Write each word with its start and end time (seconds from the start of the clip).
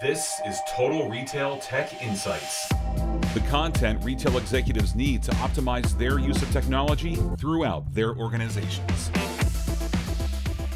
This 0.00 0.40
is 0.46 0.60
Total 0.68 1.10
Retail 1.10 1.58
Tech 1.58 2.00
Insights. 2.00 2.68
The 3.34 3.42
content 3.48 4.04
retail 4.04 4.38
executives 4.38 4.94
need 4.94 5.24
to 5.24 5.32
optimize 5.32 5.98
their 5.98 6.20
use 6.20 6.40
of 6.40 6.48
technology 6.52 7.16
throughout 7.36 7.92
their 7.92 8.14
organizations. 8.14 9.10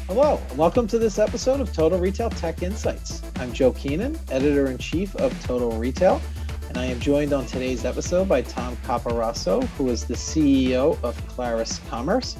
Hello, 0.07 0.41
and 0.49 0.57
welcome 0.57 0.87
to 0.87 0.99
this 0.99 1.19
episode 1.19 1.61
of 1.61 1.71
Total 1.71 1.97
Retail 1.97 2.31
Tech 2.31 2.63
Insights. 2.63 3.21
I'm 3.37 3.53
Joe 3.53 3.71
Keenan, 3.71 4.19
editor 4.29 4.69
in 4.69 4.77
chief 4.77 5.15
of 5.15 5.41
Total 5.41 5.71
Retail, 5.71 6.21
and 6.67 6.77
I 6.77 6.83
am 6.83 6.99
joined 6.99 7.31
on 7.31 7.45
today's 7.45 7.85
episode 7.85 8.27
by 8.27 8.41
Tom 8.41 8.75
Caporaso, 8.85 9.63
who 9.77 9.87
is 9.87 10.03
the 10.03 10.15
CEO 10.15 11.01
of 11.01 11.15
Clarus 11.29 11.79
Commerce. 11.87 12.35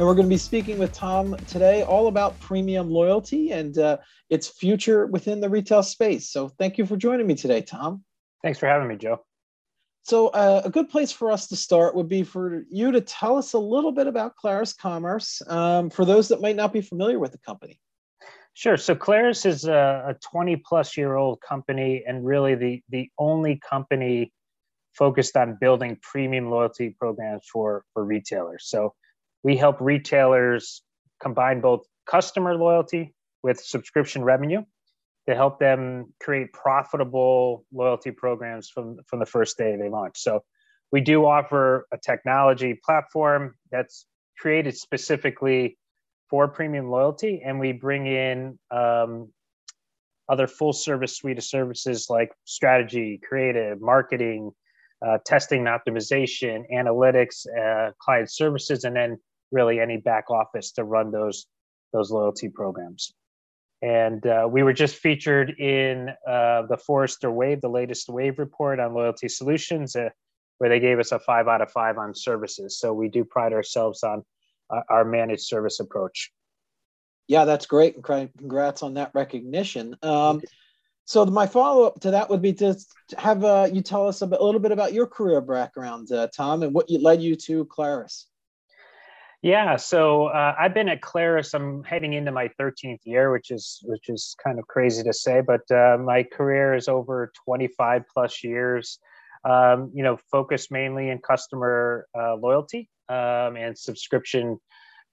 And 0.00 0.06
we're 0.06 0.14
going 0.14 0.28
to 0.28 0.32
be 0.32 0.38
speaking 0.38 0.78
with 0.78 0.92
Tom 0.92 1.36
today 1.46 1.82
all 1.82 2.06
about 2.06 2.40
premium 2.40 2.88
loyalty 2.88 3.50
and 3.50 3.76
uh, 3.76 3.98
its 4.30 4.48
future 4.48 5.04
within 5.04 5.42
the 5.42 5.48
retail 5.50 5.82
space. 5.82 6.30
So 6.30 6.48
thank 6.48 6.78
you 6.78 6.86
for 6.86 6.96
joining 6.96 7.26
me 7.26 7.34
today, 7.34 7.60
Tom. 7.60 8.02
Thanks 8.42 8.58
for 8.58 8.66
having 8.66 8.88
me, 8.88 8.96
Joe. 8.96 9.22
So, 10.04 10.28
uh, 10.28 10.62
a 10.64 10.70
good 10.70 10.88
place 10.88 11.12
for 11.12 11.30
us 11.30 11.48
to 11.48 11.56
start 11.56 11.94
would 11.94 12.08
be 12.08 12.22
for 12.22 12.64
you 12.70 12.90
to 12.92 13.02
tell 13.02 13.36
us 13.36 13.52
a 13.52 13.58
little 13.58 13.92
bit 13.92 14.06
about 14.06 14.36
Clarus 14.36 14.72
Commerce 14.72 15.42
um, 15.48 15.90
for 15.90 16.06
those 16.06 16.28
that 16.28 16.40
might 16.40 16.56
not 16.56 16.72
be 16.72 16.80
familiar 16.80 17.18
with 17.18 17.32
the 17.32 17.38
company. 17.40 17.78
Sure. 18.54 18.78
So, 18.78 18.94
Clarus 18.94 19.44
is 19.44 19.66
a, 19.66 20.02
a 20.08 20.16
20 20.32 20.56
plus 20.64 20.96
year 20.96 21.16
old 21.16 21.42
company 21.42 22.04
and 22.06 22.24
really 22.24 22.54
the, 22.54 22.82
the 22.88 23.10
only 23.18 23.60
company 23.68 24.32
focused 24.94 25.36
on 25.36 25.58
building 25.60 25.98
premium 26.00 26.48
loyalty 26.48 26.96
programs 26.98 27.44
for, 27.52 27.84
for 27.92 28.02
retailers. 28.02 28.64
So, 28.66 28.94
we 29.42 29.56
help 29.56 29.80
retailers 29.80 30.82
combine 31.22 31.60
both 31.60 31.86
customer 32.06 32.54
loyalty 32.54 33.14
with 33.42 33.60
subscription 33.60 34.22
revenue 34.22 34.62
to 35.28 35.34
help 35.34 35.58
them 35.58 36.12
create 36.20 36.52
profitable 36.52 37.64
loyalty 37.72 38.10
programs 38.10 38.68
from, 38.68 38.98
from 39.06 39.18
the 39.18 39.26
first 39.26 39.56
day 39.56 39.76
they 39.76 39.88
launch. 39.88 40.18
So 40.18 40.42
we 40.92 41.00
do 41.00 41.24
offer 41.24 41.86
a 41.92 41.98
technology 41.98 42.78
platform 42.84 43.54
that's 43.70 44.06
created 44.38 44.76
specifically 44.76 45.78
for 46.28 46.48
premium 46.48 46.90
loyalty, 46.90 47.42
and 47.44 47.58
we 47.58 47.72
bring 47.72 48.06
in 48.06 48.58
um, 48.70 49.30
other 50.28 50.46
full 50.46 50.72
service 50.72 51.16
suite 51.16 51.38
of 51.38 51.44
services 51.44 52.06
like 52.08 52.32
strategy, 52.44 53.20
creative, 53.22 53.80
marketing, 53.80 54.52
uh, 55.04 55.18
testing 55.26 55.66
and 55.66 55.68
optimization, 55.68 56.62
analytics, 56.72 57.46
uh, 57.58 57.90
client 58.00 58.30
services, 58.30 58.84
and 58.84 58.94
then 58.94 59.18
really 59.52 59.80
any 59.80 59.96
back 59.96 60.30
office 60.30 60.72
to 60.72 60.84
run 60.84 61.10
those 61.10 61.46
those 61.92 62.10
loyalty 62.10 62.48
programs. 62.48 63.12
And 63.82 64.24
uh, 64.26 64.46
we 64.50 64.62
were 64.62 64.72
just 64.72 64.96
featured 64.96 65.58
in 65.58 66.10
uh, 66.28 66.62
the 66.66 66.76
Forrester 66.76 67.30
Wave, 67.30 67.62
the 67.62 67.68
latest 67.68 68.08
Wave 68.08 68.38
report 68.38 68.78
on 68.78 68.94
loyalty 68.94 69.28
solutions, 69.28 69.96
uh, 69.96 70.10
where 70.58 70.68
they 70.68 70.80
gave 70.80 70.98
us 70.98 71.12
a 71.12 71.18
five 71.18 71.48
out 71.48 71.62
of 71.62 71.70
five 71.72 71.96
on 71.96 72.14
services. 72.14 72.78
So 72.78 72.92
we 72.92 73.08
do 73.08 73.24
pride 73.24 73.52
ourselves 73.52 74.02
on 74.02 74.22
uh, 74.68 74.82
our 74.90 75.04
managed 75.04 75.42
service 75.42 75.80
approach. 75.80 76.30
Yeah, 77.26 77.44
that's 77.44 77.66
great. 77.66 77.94
And 77.96 78.04
congrats 78.36 78.82
on 78.82 78.94
that 78.94 79.12
recognition. 79.14 79.96
Um, 80.02 80.42
so 81.04 81.24
my 81.24 81.46
follow 81.46 81.84
up 81.84 82.00
to 82.00 82.10
that 82.10 82.28
would 82.28 82.42
be 82.42 82.52
to 82.54 82.76
have 83.16 83.44
uh, 83.44 83.68
you 83.72 83.80
tell 83.80 84.06
us 84.06 84.20
a, 84.22 84.26
bit, 84.26 84.40
a, 84.40 84.44
little 84.44 84.60
bit 84.60 84.72
about 84.72 84.92
your 84.92 85.06
career 85.06 85.40
background, 85.40 86.12
uh, 86.12 86.28
Tom, 86.36 86.62
and 86.62 86.74
what 86.74 86.90
led 86.90 87.22
you 87.22 87.34
to 87.36 87.64
Clarus. 87.64 88.26
Yeah, 89.42 89.76
so 89.76 90.26
uh, 90.26 90.54
I've 90.58 90.74
been 90.74 90.90
at 90.90 91.00
Clarus. 91.00 91.54
I'm 91.54 91.82
heading 91.82 92.12
into 92.12 92.30
my 92.30 92.50
13th 92.60 93.00
year, 93.04 93.32
which 93.32 93.50
is 93.50 93.80
which 93.84 94.10
is 94.10 94.36
kind 94.42 94.58
of 94.58 94.66
crazy 94.66 95.02
to 95.02 95.14
say, 95.14 95.40
but 95.40 95.62
uh, 95.70 95.96
my 95.96 96.24
career 96.24 96.74
is 96.74 96.88
over 96.88 97.32
25 97.46 98.02
plus 98.12 98.44
years. 98.44 98.98
Um, 99.42 99.90
you 99.94 100.02
know, 100.02 100.18
focused 100.30 100.70
mainly 100.70 101.08
in 101.08 101.18
customer 101.18 102.06
uh, 102.18 102.34
loyalty 102.34 102.90
um, 103.08 103.56
and 103.56 103.78
subscription 103.78 104.58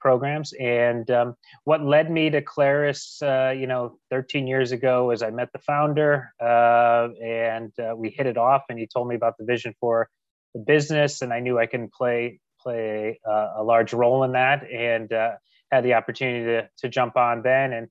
programs. 0.01 0.51
And 0.59 1.09
um, 1.09 1.35
what 1.63 1.81
led 1.81 2.11
me 2.11 2.29
to 2.31 2.41
Clarus, 2.41 3.21
uh, 3.21 3.51
you 3.51 3.67
know, 3.67 3.97
13 4.11 4.45
years 4.45 4.73
ago, 4.73 5.07
was 5.07 5.21
I 5.21 5.29
met 5.29 5.53
the 5.53 5.59
founder 5.59 6.33
uh, 6.41 7.07
and 7.23 7.71
uh, 7.79 7.95
we 7.95 8.09
hit 8.09 8.25
it 8.25 8.37
off, 8.37 8.63
and 8.67 8.77
he 8.77 8.87
told 8.87 9.07
me 9.07 9.15
about 9.15 9.37
the 9.39 9.45
vision 9.45 9.73
for 9.79 10.09
the 10.53 10.59
business, 10.59 11.21
and 11.21 11.31
I 11.31 11.39
knew 11.39 11.57
I 11.57 11.67
can 11.67 11.89
play 11.89 12.41
play 12.67 13.19
a, 13.25 13.47
a 13.57 13.63
large 13.63 13.93
role 13.93 14.23
in 14.23 14.33
that 14.33 14.69
and 14.69 15.13
uh, 15.13 15.31
had 15.71 15.85
the 15.85 15.93
opportunity 15.93 16.45
to, 16.45 16.69
to 16.77 16.89
jump 16.89 17.15
on 17.15 17.41
then 17.41 17.71
and 17.73 17.87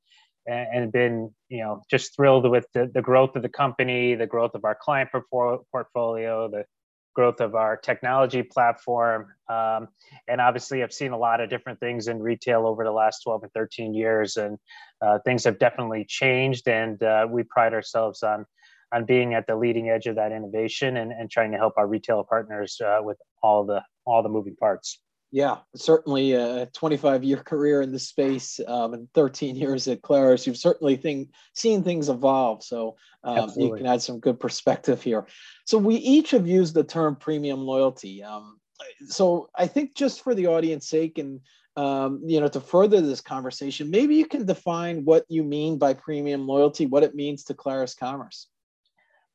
and 0.48 0.92
been 0.92 1.34
you 1.48 1.58
know 1.58 1.82
just 1.90 2.14
thrilled 2.14 2.48
with 2.48 2.66
the, 2.72 2.88
the 2.94 3.02
growth 3.02 3.34
of 3.34 3.42
the 3.42 3.48
company 3.48 4.14
the 4.14 4.26
growth 4.26 4.54
of 4.54 4.64
our 4.64 4.76
client 4.80 5.08
portfolio 5.72 6.48
the 6.48 6.64
growth 7.16 7.40
of 7.40 7.54
our 7.54 7.76
technology 7.76 8.42
platform 8.42 9.26
um, 9.48 9.88
and 10.28 10.40
obviously 10.40 10.82
i've 10.82 10.92
seen 10.92 11.12
a 11.12 11.18
lot 11.18 11.40
of 11.40 11.50
different 11.50 11.80
things 11.80 12.06
in 12.06 12.20
retail 12.20 12.66
over 12.66 12.84
the 12.84 12.92
last 12.92 13.22
12 13.24 13.44
and 13.44 13.52
13 13.52 13.92
years 13.92 14.36
and 14.36 14.58
uh, 15.00 15.18
things 15.24 15.42
have 15.42 15.58
definitely 15.58 16.04
changed 16.06 16.68
and 16.68 17.02
uh, 17.02 17.26
we 17.28 17.42
pride 17.42 17.74
ourselves 17.74 18.22
on 18.22 18.46
on 18.92 19.04
being 19.04 19.34
at 19.34 19.48
the 19.48 19.56
leading 19.56 19.90
edge 19.90 20.06
of 20.06 20.14
that 20.14 20.30
innovation 20.30 20.96
and, 20.98 21.10
and 21.10 21.28
trying 21.28 21.50
to 21.50 21.58
help 21.58 21.74
our 21.76 21.88
retail 21.88 22.22
partners 22.22 22.80
uh, 22.80 23.00
with 23.02 23.18
all 23.42 23.64
the 23.64 23.82
all 24.06 24.22
the 24.22 24.28
moving 24.28 24.56
parts. 24.56 25.00
Yeah, 25.32 25.58
certainly 25.74 26.32
a 26.32 26.66
25 26.66 27.24
year 27.24 27.38
career 27.38 27.82
in 27.82 27.92
the 27.92 27.98
space 27.98 28.60
um, 28.66 28.94
and 28.94 29.08
13 29.12 29.56
years 29.56 29.88
at 29.88 30.00
Clarus. 30.00 30.46
You've 30.46 30.56
certainly 30.56 30.96
think, 30.96 31.30
seen 31.54 31.82
things 31.82 32.08
evolve. 32.08 32.62
So 32.62 32.96
um, 33.24 33.50
you 33.56 33.74
can 33.74 33.86
add 33.86 34.00
some 34.00 34.20
good 34.20 34.38
perspective 34.38 35.02
here. 35.02 35.26
So 35.66 35.78
we 35.78 35.96
each 35.96 36.30
have 36.30 36.46
used 36.46 36.74
the 36.74 36.84
term 36.84 37.16
premium 37.16 37.60
loyalty. 37.60 38.22
Um, 38.22 38.60
so 39.08 39.50
I 39.54 39.66
think 39.66 39.94
just 39.94 40.22
for 40.22 40.34
the 40.34 40.46
audience 40.46 40.88
sake 40.88 41.18
and 41.18 41.40
um, 41.76 42.22
you 42.24 42.40
know 42.40 42.48
to 42.48 42.60
further 42.60 43.00
this 43.00 43.20
conversation, 43.20 43.90
maybe 43.90 44.14
you 44.14 44.26
can 44.26 44.46
define 44.46 45.04
what 45.04 45.24
you 45.28 45.42
mean 45.42 45.76
by 45.76 45.92
premium 45.92 46.46
loyalty, 46.46 46.86
what 46.86 47.02
it 47.02 47.14
means 47.14 47.44
to 47.44 47.54
Clarus 47.54 47.94
Commerce. 47.94 48.48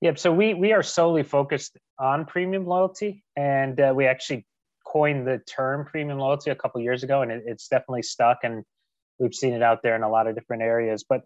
Yep. 0.02 0.18
So 0.18 0.34
we 0.34 0.56
we 0.56 0.74
are 0.74 0.82
solely 0.82 1.24
focused 1.24 1.78
on 2.00 2.26
premium 2.26 2.66
loyalty, 2.66 3.24
and 3.36 3.80
uh, 3.80 3.94
we 3.96 4.08
actually 4.08 4.48
coined 4.92 5.28
the 5.28 5.40
term 5.40 5.86
premium 5.86 6.20
loyalty 6.20 6.52
a 6.52 6.56
couple 6.56 6.82
years 6.82 7.04
ago, 7.04 7.22
and 7.22 7.32
it, 7.32 7.44
it's 7.46 7.68
definitely 7.68 8.04
stuck, 8.04 8.40
and 8.44 8.64
we've 9.20 9.34
seen 9.34 9.54
it 9.54 9.62
out 9.62 9.82
there 9.84 9.96
in 9.96 10.04
a 10.04 10.10
lot 10.10 10.28
of 10.28 10.36
different 10.36 10.64
areas. 10.64 11.06
But 11.08 11.22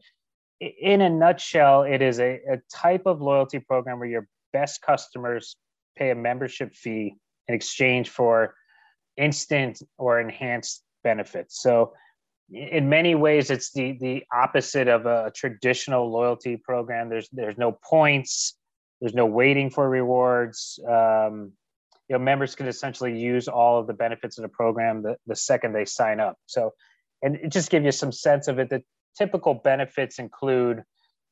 in 0.60 1.02
a 1.02 1.10
nutshell, 1.10 1.84
it 1.84 2.02
is 2.02 2.20
a, 2.20 2.40
a 2.50 2.62
type 2.74 3.06
of 3.06 3.22
loyalty 3.22 3.60
program 3.60 4.00
where 4.00 4.10
your 4.10 4.28
best 4.54 4.82
customers 4.82 5.56
pay 5.98 6.12
a 6.12 6.16
membership 6.16 6.76
fee 6.76 7.16
in 7.48 7.56
exchange 7.56 8.10
for 8.10 8.56
instant 9.18 9.82
or 9.98 10.20
enhanced 10.20 10.84
benefits. 11.04 11.62
So 11.62 11.94
in 12.52 12.90
many 12.90 13.16
ways 13.16 13.50
it's 13.50 13.72
the 13.72 13.98
the 14.00 14.24
opposite 14.32 14.88
of 14.88 15.08
a 15.08 15.32
traditional 15.34 16.12
loyalty 16.12 16.58
program 16.58 17.10
there's 17.10 17.28
there's 17.32 17.58
no 17.58 17.72
points 17.72 18.56
there's 19.02 19.14
no 19.14 19.26
waiting 19.26 19.70
for 19.70 19.90
rewards. 19.90 20.80
Um, 20.88 21.54
you 22.10 22.18
know, 22.18 22.24
members 22.24 22.56
can 22.56 22.68
essentially 22.68 23.18
use 23.18 23.48
all 23.48 23.80
of 23.80 23.88
the 23.88 23.94
benefits 23.94 24.38
of 24.38 24.44
the 24.44 24.50
program 24.50 25.02
the, 25.02 25.18
the 25.26 25.36
second 25.36 25.74
they 25.74 25.86
sign 25.86 26.20
up. 26.20 26.38
So, 26.46 26.74
and 27.22 27.36
it 27.36 27.52
just 27.52 27.70
give 27.72 27.84
you 27.84 27.92
some 27.92 28.12
sense 28.12 28.48
of 28.48 28.60
it. 28.60 28.70
The 28.70 28.84
typical 29.18 29.56
benefits 29.56 30.20
include, 30.20 30.84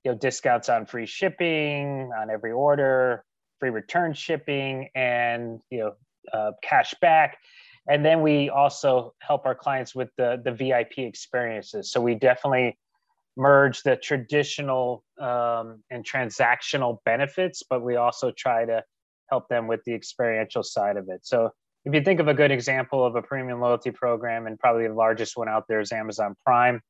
you 0.03 0.11
know, 0.11 0.17
discounts 0.17 0.69
on 0.69 0.85
free 0.85 1.05
shipping 1.05 2.11
on 2.17 2.29
every 2.29 2.51
order, 2.51 3.23
free 3.59 3.69
return 3.69 4.13
shipping, 4.13 4.89
and 4.95 5.61
you 5.69 5.79
know, 5.79 5.93
uh, 6.33 6.51
cash 6.63 6.93
back. 7.01 7.37
And 7.87 8.03
then 8.03 8.21
we 8.21 8.49
also 8.49 9.13
help 9.19 9.45
our 9.45 9.55
clients 9.55 9.93
with 9.93 10.09
the 10.17 10.41
the 10.43 10.51
VIP 10.51 10.99
experiences. 10.99 11.91
So 11.91 12.01
we 12.01 12.15
definitely 12.15 12.77
merge 13.35 13.83
the 13.83 13.95
traditional 13.95 15.03
um, 15.19 15.83
and 15.89 16.05
transactional 16.05 16.99
benefits, 17.03 17.63
but 17.67 17.81
we 17.81 17.95
also 17.95 18.31
try 18.31 18.65
to 18.65 18.83
help 19.33 19.47
them 19.49 19.67
with 19.67 19.83
the 19.85 19.93
experiential 19.93 20.61
side 20.61 20.95
of 20.95 21.09
it. 21.09 21.21
So 21.23 21.49
if 21.85 21.93
you 21.93 22.01
think 22.01 22.19
of 22.19 22.27
a 22.27 22.33
good 22.35 22.51
example 22.51 23.03
of 23.03 23.15
a 23.15 23.21
premium 23.21 23.59
loyalty 23.59 23.89
program, 23.91 24.45
and 24.47 24.59
probably 24.59 24.87
the 24.87 24.93
largest 24.93 25.35
one 25.35 25.49
out 25.49 25.65
there 25.67 25.79
is 25.79 25.91
Amazon 25.91 26.35
Prime. 26.45 26.81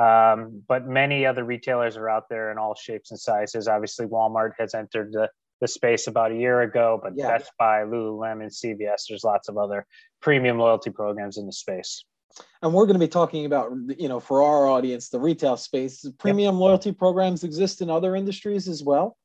Um, 0.00 0.62
but 0.68 0.86
many 0.86 1.26
other 1.26 1.44
retailers 1.44 1.96
are 1.96 2.08
out 2.08 2.28
there 2.30 2.52
in 2.52 2.58
all 2.58 2.76
shapes 2.76 3.10
and 3.10 3.18
sizes. 3.18 3.66
Obviously, 3.66 4.06
Walmart 4.06 4.52
has 4.60 4.72
entered 4.72 5.12
the, 5.12 5.28
the 5.60 5.66
space 5.66 6.06
about 6.06 6.30
a 6.30 6.36
year 6.36 6.60
ago, 6.62 7.00
but 7.02 7.14
yeah. 7.16 7.26
Best 7.26 7.50
Buy, 7.58 7.82
Lululemon, 7.82 8.54
CVS, 8.60 9.02
there's 9.08 9.24
lots 9.24 9.48
of 9.48 9.58
other 9.58 9.84
premium 10.22 10.58
loyalty 10.58 10.90
programs 10.90 11.38
in 11.38 11.46
the 11.46 11.52
space 11.52 12.04
and 12.62 12.72
we're 12.72 12.86
going 12.86 12.94
to 12.94 13.06
be 13.06 13.08
talking 13.08 13.44
about 13.44 13.72
you 13.98 14.08
know 14.08 14.20
for 14.20 14.42
our 14.42 14.68
audience 14.68 15.08
the 15.08 15.18
retail 15.18 15.56
space 15.56 16.06
premium 16.18 16.54
yep. 16.54 16.60
loyalty 16.60 16.92
programs 16.92 17.44
exist 17.44 17.82
in 17.82 17.90
other 17.90 18.14
industries 18.14 18.68
as 18.68 18.82
well 18.82 19.16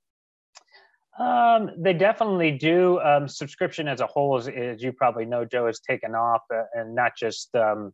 um, 1.19 1.71
they 1.77 1.93
definitely 1.93 2.51
do 2.51 2.99
um, 2.99 3.27
subscription 3.27 3.87
as 3.87 4.01
a 4.01 4.07
whole 4.07 4.37
as, 4.37 4.47
as, 4.47 4.81
you 4.81 4.91
probably 4.91 5.25
know 5.25 5.45
joe 5.45 5.67
has 5.67 5.79
taken 5.79 6.13
off 6.13 6.41
uh, 6.53 6.63
and 6.73 6.93
not 6.93 7.15
just 7.17 7.55
um, 7.55 7.93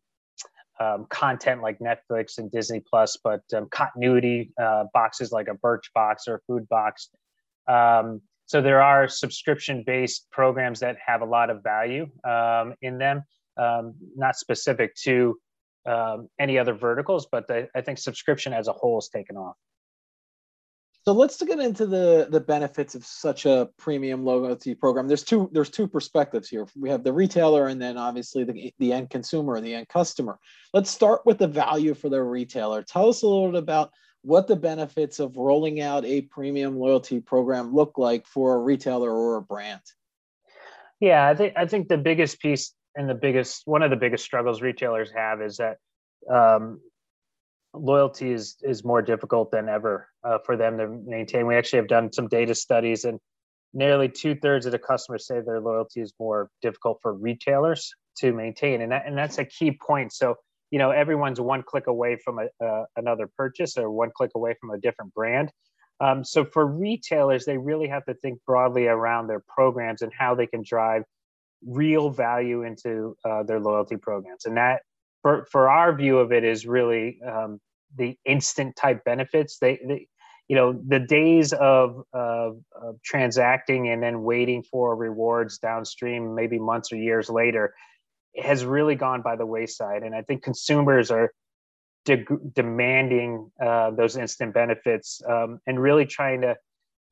um, 0.81 1.05
content 1.09 1.61
like 1.61 1.79
Netflix 1.79 2.37
and 2.37 2.51
Disney 2.51 2.79
Plus, 2.79 3.17
but 3.23 3.41
um, 3.55 3.67
continuity 3.69 4.51
uh, 4.61 4.85
boxes 4.93 5.31
like 5.31 5.47
a 5.47 5.53
Birch 5.53 5.91
Box 5.93 6.27
or 6.27 6.35
a 6.35 6.39
Food 6.47 6.67
Box. 6.69 7.09
Um, 7.67 8.21
so 8.45 8.61
there 8.61 8.81
are 8.81 9.07
subscription-based 9.07 10.29
programs 10.31 10.79
that 10.79 10.97
have 11.05 11.21
a 11.21 11.25
lot 11.25 11.49
of 11.49 11.63
value 11.63 12.09
um, 12.23 12.73
in 12.81 12.97
them, 12.97 13.23
um, 13.57 13.93
not 14.15 14.35
specific 14.35 14.95
to 15.03 15.37
um, 15.85 16.27
any 16.39 16.57
other 16.57 16.73
verticals, 16.73 17.27
but 17.31 17.47
the, 17.47 17.69
I 17.75 17.81
think 17.81 17.97
subscription 17.97 18.53
as 18.53 18.67
a 18.67 18.73
whole 18.73 18.99
is 18.99 19.09
taken 19.13 19.37
off. 19.37 19.55
So 21.03 21.13
let's 21.13 21.41
get 21.41 21.59
into 21.59 21.87
the 21.87 22.27
the 22.29 22.39
benefits 22.39 22.93
of 22.93 23.03
such 23.03 23.45
a 23.47 23.69
premium 23.77 24.23
loyalty 24.23 24.75
program. 24.75 25.07
There's 25.07 25.23
two 25.23 25.49
there's 25.51 25.71
two 25.71 25.87
perspectives 25.87 26.47
here. 26.47 26.67
We 26.79 26.89
have 26.89 27.03
the 27.03 27.13
retailer 27.13 27.67
and 27.67 27.81
then 27.81 27.97
obviously 27.97 28.43
the, 28.43 28.71
the 28.77 28.93
end 28.93 29.09
consumer 29.09 29.53
or 29.53 29.61
the 29.61 29.73
end 29.73 29.87
customer. 29.87 30.37
Let's 30.73 30.91
start 30.91 31.25
with 31.25 31.39
the 31.39 31.47
value 31.47 31.95
for 31.95 32.09
the 32.09 32.21
retailer. 32.21 32.83
Tell 32.83 33.09
us 33.09 33.23
a 33.23 33.27
little 33.27 33.51
bit 33.51 33.57
about 33.57 33.91
what 34.21 34.47
the 34.47 34.55
benefits 34.55 35.19
of 35.19 35.37
rolling 35.37 35.81
out 35.81 36.05
a 36.05 36.21
premium 36.21 36.77
loyalty 36.77 37.19
program 37.19 37.73
look 37.73 37.97
like 37.97 38.27
for 38.27 38.53
a 38.53 38.59
retailer 38.59 39.11
or 39.11 39.37
a 39.37 39.41
brand. 39.41 39.81
Yeah, 40.99 41.27
I 41.27 41.33
think 41.33 41.53
I 41.57 41.65
think 41.65 41.87
the 41.87 41.97
biggest 41.97 42.39
piece 42.39 42.75
and 42.95 43.09
the 43.09 43.15
biggest 43.15 43.63
one 43.65 43.81
of 43.81 43.89
the 43.89 43.95
biggest 43.95 44.23
struggles 44.23 44.61
retailers 44.61 45.11
have 45.15 45.41
is 45.41 45.57
that 45.57 45.77
um, 46.31 46.79
loyalty 47.73 48.31
is 48.31 48.57
is 48.61 48.83
more 48.83 49.01
difficult 49.01 49.51
than 49.51 49.69
ever 49.69 50.09
uh, 50.23 50.39
for 50.45 50.57
them 50.57 50.77
to 50.77 50.87
maintain. 50.87 51.47
We 51.47 51.55
actually 51.55 51.77
have 51.77 51.87
done 51.87 52.11
some 52.11 52.27
data 52.27 52.55
studies, 52.55 53.05
and 53.05 53.19
nearly 53.73 54.09
two 54.09 54.35
thirds 54.35 54.65
of 54.65 54.71
the 54.71 54.79
customers 54.79 55.27
say 55.27 55.39
their 55.41 55.61
loyalty 55.61 56.01
is 56.01 56.13
more 56.19 56.49
difficult 56.61 56.99
for 57.01 57.13
retailers 57.13 57.93
to 58.17 58.33
maintain, 58.33 58.81
and 58.81 58.91
that, 58.91 59.05
and 59.05 59.17
that's 59.17 59.37
a 59.37 59.45
key 59.45 59.71
point. 59.71 60.13
So 60.13 60.35
you 60.69 60.79
know 60.79 60.91
everyone's 60.91 61.39
one 61.39 61.63
click 61.63 61.87
away 61.87 62.17
from 62.23 62.39
a, 62.39 62.65
uh, 62.65 62.85
another 62.95 63.29
purchase 63.37 63.77
or 63.77 63.89
one 63.89 64.11
click 64.15 64.31
away 64.35 64.55
from 64.59 64.71
a 64.71 64.77
different 64.77 65.13
brand. 65.13 65.51
Um, 65.99 66.23
so 66.23 66.43
for 66.43 66.65
retailers, 66.65 67.45
they 67.45 67.57
really 67.57 67.87
have 67.87 68.03
to 68.05 68.15
think 68.15 68.39
broadly 68.47 68.87
around 68.87 69.27
their 69.27 69.43
programs 69.47 70.01
and 70.01 70.11
how 70.17 70.33
they 70.33 70.47
can 70.47 70.63
drive 70.65 71.03
real 71.63 72.09
value 72.09 72.63
into 72.63 73.15
uh, 73.23 73.43
their 73.43 73.59
loyalty 73.59 73.97
programs, 73.97 74.45
and 74.45 74.57
that 74.57 74.81
for 75.21 75.45
for 75.51 75.69
our 75.69 75.95
view 75.95 76.19
of 76.19 76.31
it 76.31 76.43
is 76.43 76.65
really 76.65 77.19
um, 77.21 77.59
the 77.95 78.17
instant 78.25 78.75
type 78.75 79.03
benefits. 79.03 79.57
They, 79.59 79.79
they, 79.85 80.07
you 80.47 80.55
know, 80.55 80.73
the 80.87 80.99
days 80.99 81.53
of, 81.53 82.03
of, 82.13 82.59
of 82.75 83.01
transacting 83.03 83.89
and 83.89 84.03
then 84.03 84.23
waiting 84.23 84.63
for 84.63 84.95
rewards 84.95 85.59
downstream, 85.59 86.35
maybe 86.35 86.59
months 86.59 86.91
or 86.91 86.97
years 86.97 87.29
later, 87.29 87.73
has 88.35 88.65
really 88.65 88.95
gone 88.95 89.21
by 89.21 89.35
the 89.35 89.45
wayside. 89.45 90.03
And 90.03 90.13
I 90.13 90.23
think 90.23 90.43
consumers 90.43 91.09
are 91.09 91.31
de- 92.05 92.25
demanding 92.53 93.51
uh, 93.63 93.91
those 93.91 94.17
instant 94.17 94.53
benefits 94.53 95.21
um, 95.27 95.59
and 95.67 95.79
really 95.79 96.05
trying 96.05 96.41
to 96.41 96.55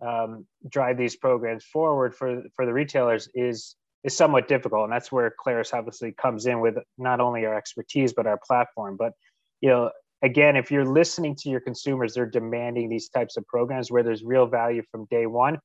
um, 0.05 0.45
drive 0.67 0.97
these 0.97 1.15
programs 1.15 1.65
forward 1.65 2.15
for 2.15 2.43
for 2.55 2.65
the 2.65 2.73
retailers 2.73 3.27
is 3.33 3.75
is 4.03 4.15
somewhat 4.15 4.47
difficult, 4.47 4.85
and 4.85 4.93
that's 4.93 5.11
where 5.11 5.33
Clarus 5.39 5.73
obviously 5.73 6.13
comes 6.13 6.45
in 6.45 6.61
with 6.61 6.75
not 6.97 7.19
only 7.19 7.45
our 7.45 7.55
expertise 7.55 8.13
but 8.13 8.27
our 8.27 8.39
platform. 8.45 8.95
But 8.97 9.13
you 9.61 9.69
know, 9.69 9.91
again, 10.21 10.55
if 10.55 10.71
you're 10.71 10.85
listening 10.85 11.35
to 11.39 11.49
your 11.49 11.59
consumers, 11.59 12.13
they're 12.13 12.25
demanding 12.25 12.89
these 12.89 13.09
types 13.09 13.37
of 13.37 13.45
programs 13.47 13.91
where 13.91 14.03
there's 14.03 14.23
real 14.23 14.45
value 14.45 14.83
from 14.91 15.05
day 15.11 15.25
one. 15.25 15.59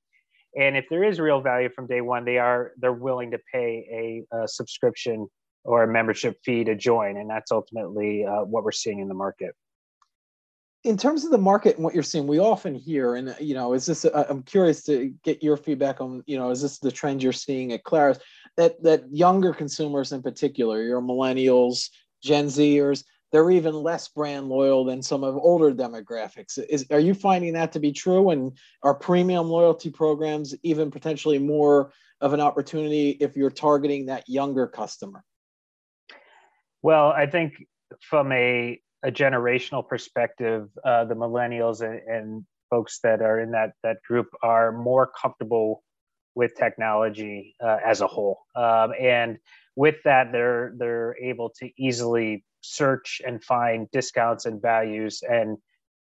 And 0.56 0.76
if 0.76 0.86
there 0.88 1.02
is 1.02 1.18
real 1.18 1.40
value 1.40 1.68
from 1.74 1.86
day 1.86 2.00
one, 2.00 2.24
they 2.24 2.38
are 2.38 2.72
they're 2.78 2.92
willing 2.92 3.30
to 3.32 3.38
pay 3.52 4.24
a, 4.32 4.36
a 4.36 4.48
subscription 4.48 5.28
or 5.64 5.82
a 5.82 5.88
membership 5.88 6.36
fee 6.44 6.64
to 6.64 6.74
join, 6.74 7.16
and 7.16 7.28
that's 7.30 7.50
ultimately 7.50 8.24
uh, 8.24 8.44
what 8.44 8.64
we're 8.64 8.72
seeing 8.72 8.98
in 9.00 9.08
the 9.08 9.14
market 9.14 9.54
in 10.84 10.98
terms 10.98 11.24
of 11.24 11.30
the 11.30 11.38
market 11.38 11.76
and 11.76 11.84
what 11.84 11.94
you're 11.94 12.02
seeing, 12.02 12.26
we 12.26 12.38
often 12.38 12.74
hear, 12.74 13.16
and 13.16 13.34
you 13.40 13.54
know, 13.54 13.72
is 13.72 13.86
this? 13.86 14.04
Uh, 14.04 14.26
I'm 14.28 14.42
curious 14.42 14.82
to 14.84 15.14
get 15.24 15.42
your 15.42 15.56
feedback 15.56 16.00
on, 16.00 16.22
you 16.26 16.36
know, 16.36 16.50
is 16.50 16.60
this 16.60 16.78
the 16.78 16.92
trend 16.92 17.22
you're 17.22 17.32
seeing 17.32 17.72
at 17.72 17.84
Clarus 17.84 18.20
that 18.56 18.82
that 18.82 19.04
younger 19.10 19.52
consumers 19.54 20.12
in 20.12 20.22
particular, 20.22 20.82
your 20.82 21.00
millennials, 21.00 21.88
Gen 22.22 22.46
Zers, 22.46 23.02
they're 23.32 23.50
even 23.50 23.74
less 23.74 24.08
brand 24.08 24.48
loyal 24.48 24.84
than 24.84 25.02
some 25.02 25.24
of 25.24 25.36
older 25.36 25.72
demographics. 25.72 26.58
Is 26.68 26.86
are 26.90 27.00
you 27.00 27.14
finding 27.14 27.54
that 27.54 27.72
to 27.72 27.80
be 27.80 27.90
true? 27.90 28.30
And 28.30 28.56
are 28.82 28.94
premium 28.94 29.48
loyalty 29.48 29.90
programs 29.90 30.54
even 30.62 30.90
potentially 30.90 31.38
more 31.38 31.92
of 32.20 32.34
an 32.34 32.40
opportunity 32.40 33.10
if 33.20 33.36
you're 33.36 33.50
targeting 33.50 34.06
that 34.06 34.28
younger 34.28 34.66
customer? 34.66 35.24
Well, 36.82 37.08
I 37.08 37.24
think 37.26 37.66
from 38.00 38.30
a 38.32 38.80
a 39.04 39.12
generational 39.12 39.86
perspective, 39.86 40.68
uh, 40.84 41.04
the 41.04 41.14
millennials 41.14 41.80
and, 41.82 42.00
and, 42.08 42.44
folks 42.70 42.98
that 43.00 43.20
are 43.20 43.38
in 43.40 43.52
that 43.52 43.72
that 43.82 43.98
group 44.08 44.26
are 44.42 44.72
more 44.72 45.06
comfortable 45.06 45.84
with 46.34 46.56
technology 46.56 47.54
uh, 47.62 47.76
as 47.84 48.00
a 48.00 48.06
whole, 48.06 48.40
um, 48.56 48.92
and 48.98 49.38
with 49.76 49.96
that, 50.04 50.32
they're 50.32 50.72
they're 50.78 51.14
able 51.22 51.50
to 51.50 51.70
easily 51.76 52.42
search 52.62 53.20
and 53.24 53.44
find 53.44 53.88
discounts 53.92 54.46
and 54.46 54.62
values, 54.62 55.22
and 55.28 55.58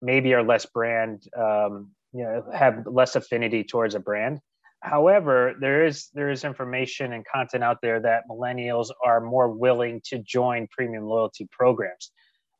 maybe 0.03 0.35
are 0.35 0.43
less 0.43 0.67
brand, 0.67 1.25
um, 1.37 1.91
you 2.13 2.23
know, 2.23 2.45
have 2.55 2.87
less 2.87 3.17
affinity 3.17 3.65
towards 3.65 3.95
a 3.95 4.01
brand. 4.01 4.39
However, 4.81 5.55
there 5.59 5.87
is 5.87 6.09
there 6.13 6.31
is 6.31 6.45
information 6.45 7.13
and 7.13 7.25
content 7.25 7.65
out 7.65 7.79
there 7.83 7.99
that 8.01 8.25
millennials 8.29 8.91
are 9.05 9.21
more 9.21 9.49
willing 9.49 10.01
to 10.05 10.19
join 10.19 10.69
premium 10.71 11.05
loyalty 11.07 11.49
programs 11.51 12.13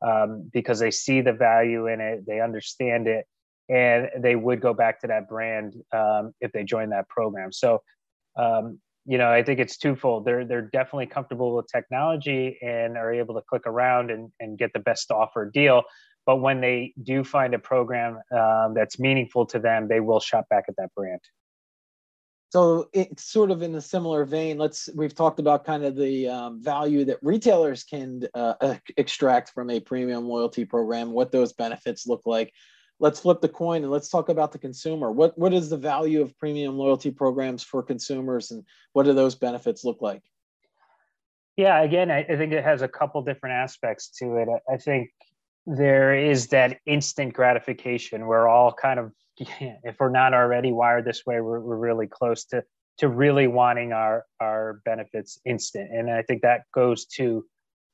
um, 0.05 0.51
because 0.53 0.79
they 0.79 0.91
see 0.91 1.21
the 1.21 1.33
value 1.33 1.87
in 1.87 2.01
it, 2.01 2.27
they 2.27 2.41
understand 2.41 3.07
it, 3.07 3.27
and 3.69 4.09
they 4.19 4.37
would 4.37 4.61
go 4.61 4.75
back 4.75 5.01
to 5.01 5.07
that 5.07 5.29
brand 5.29 5.75
um, 5.93 6.33
if 6.41 6.53
they 6.53 6.65
join 6.65 6.91
that 6.91 7.09
program. 7.09 7.53
So, 7.53 7.83
um, 8.37 8.81
you 9.05 9.19
know, 9.19 9.31
I 9.31 9.43
think 9.43 9.59
it's 9.61 9.77
twofold. 9.77 10.25
They're 10.25 10.45
they're 10.45 10.63
definitely 10.63 11.07
comfortable 11.07 11.57
with 11.57 11.67
technology 11.67 12.59
and 12.63 12.97
are 12.97 13.13
able 13.13 13.35
to 13.35 13.43
click 13.49 13.63
around 13.67 14.11
and, 14.11 14.31
and 14.41 14.59
get 14.59 14.73
the 14.73 14.81
best 14.81 15.11
offer 15.11 15.51
deal. 15.53 15.83
But 16.25 16.37
when 16.37 16.61
they 16.61 16.95
do 17.03 17.25
find 17.25 17.53
a 17.55 17.59
program 17.59 18.21
um, 18.31 18.75
that's 18.75 19.01
meaningful 19.01 19.47
to 19.47 19.59
them, 19.59 19.89
they 19.89 20.01
will 20.01 20.21
shop 20.21 20.49
back 20.49 20.65
at 20.69 20.77
that 20.77 20.95
brand. 20.95 21.21
So 22.53 22.91
it's 22.93 23.25
sort 23.25 23.51
of 23.51 23.63
in 23.63 23.75
a 23.77 23.81
similar 23.81 24.27
vein. 24.27 24.59
Let's 24.59 24.91
we've 24.95 25.15
talked 25.15 25.41
about 25.41 25.65
kind 25.65 25.85
of 25.85 25.97
the 25.97 26.29
um, 26.29 26.63
value 26.63 27.03
that 27.07 27.17
retailers 27.23 27.83
can 27.83 28.29
uh, 28.35 28.75
extract 28.99 29.55
from 29.55 29.71
a 29.71 29.81
premium 29.81 30.27
loyalty 30.27 30.67
program, 30.67 31.13
what 31.13 31.33
those 31.33 31.55
benefits 31.55 32.07
look 32.07 32.27
like. 32.27 32.53
Let's 33.01 33.21
flip 33.21 33.41
the 33.41 33.49
coin 33.49 33.85
and 33.85 33.91
let's 33.91 34.11
talk 34.11 34.29
about 34.29 34.53
the 34.53 34.59
consumer. 34.59 35.11
What 35.11 35.33
what 35.39 35.55
is 35.55 35.71
the 35.71 35.79
value 35.79 36.21
of 36.21 36.37
premium 36.37 36.77
loyalty 36.77 37.11
programs 37.11 37.63
for 37.63 37.83
consumers, 37.83 38.51
and 38.51 38.65
what 38.93 39.05
do 39.05 39.15
those 39.15 39.35
benefits 39.35 39.83
look 39.83 40.03
like? 40.03 40.23
Yeah, 41.57 41.81
again, 41.81 42.11
I, 42.11 42.19
I 42.19 42.37
think 42.37 42.53
it 42.53 42.65
has 42.65 42.83
a 42.83 42.89
couple 42.89 43.23
different 43.23 43.55
aspects 43.55 44.11
to 44.19 44.37
it. 44.37 44.49
I, 44.51 44.75
I 44.75 44.77
think 44.77 45.09
there 45.67 46.15
is 46.15 46.49
that 46.49 46.81
instant 46.85 47.33
gratification. 47.33 48.27
We're 48.27 48.47
all 48.47 48.75
kind 48.75 49.01
of 49.01 49.13
if 49.37 49.97
we're 49.99 50.11
not 50.11 50.35
already 50.35 50.73
wired 50.73 51.05
this 51.05 51.25
way, 51.27 51.41
we're, 51.41 51.61
we're 51.61 51.77
really 51.77 52.07
close 52.07 52.45
to 52.47 52.65
to 52.99 53.09
really 53.09 53.47
wanting 53.47 53.93
our 53.93 54.25
our 54.41 54.81
benefits 54.85 55.39
instant, 55.45 55.91
and 55.93 56.11
I 56.11 56.23
think 56.23 56.43
that 56.43 56.63
goes 56.75 57.07
to 57.17 57.45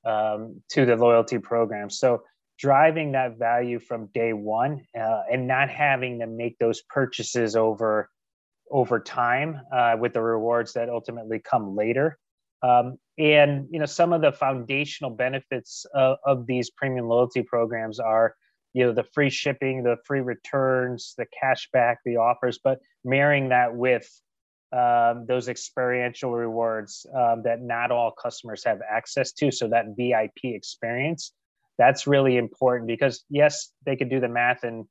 um, 0.05 0.61
to 0.71 0.85
the 0.85 0.97
loyalty 0.97 1.39
program. 1.39 1.91
So 1.91 2.23
driving 2.59 3.13
that 3.13 3.39
value 3.39 3.79
from 3.79 4.09
day 4.13 4.33
one 4.33 4.83
uh, 4.99 5.23
and 5.31 5.47
not 5.47 5.71
having 5.71 6.19
to 6.19 6.27
make 6.27 6.59
those 6.59 6.83
purchases 6.89 7.55
over 7.57 8.11
over 8.71 9.01
time 9.01 9.61
uh, 9.73 9.97
with 9.99 10.13
the 10.13 10.21
rewards 10.21 10.75
that 10.75 10.91
ultimately 10.91 11.39
come 11.39 11.75
later. 11.75 12.19
Um, 12.63 12.99
and 13.19 13.69
you 13.71 13.79
know 13.79 13.87
some 13.87 14.13
of 14.13 14.21
the 14.21 14.33
foundational 14.33 15.11
benefits 15.11 15.87
of, 15.95 16.19
of 16.27 16.47
these 16.47 16.71
premium 16.71 17.07
loyalty 17.07 17.43
programs 17.43 18.01
are 18.01 18.35
you 18.75 18.85
know 18.85 18.93
the 18.93 19.05
free 19.05 19.31
shipping 19.31 19.83
the 19.83 19.97
free 20.05 20.21
returns 20.21 21.15
the 21.19 21.27
cash 21.39 21.69
back 21.73 21.99
the 22.05 22.17
offers 22.17 22.59
but 22.63 22.79
marrying 23.05 23.49
that 23.49 23.75
with 23.75 24.09
um, 24.71 25.25
those 25.27 25.49
experiential 25.49 26.31
rewards 26.33 27.07
um, 27.17 27.43
that 27.43 27.63
not 27.63 27.91
all 27.91 28.11
customers 28.11 28.63
have 28.65 28.81
access 28.89 29.33
to 29.33 29.51
so 29.51 29.69
that 29.69 29.87
vip 29.97 30.39
experience 30.45 31.33
that's 31.79 32.07
really 32.07 32.37
important 32.37 32.87
because 32.87 33.25
yes 33.31 33.71
they 33.87 33.97
could 33.97 34.11
do 34.11 34.21
the 34.21 34.29
math 34.29 34.65
and 34.65 34.85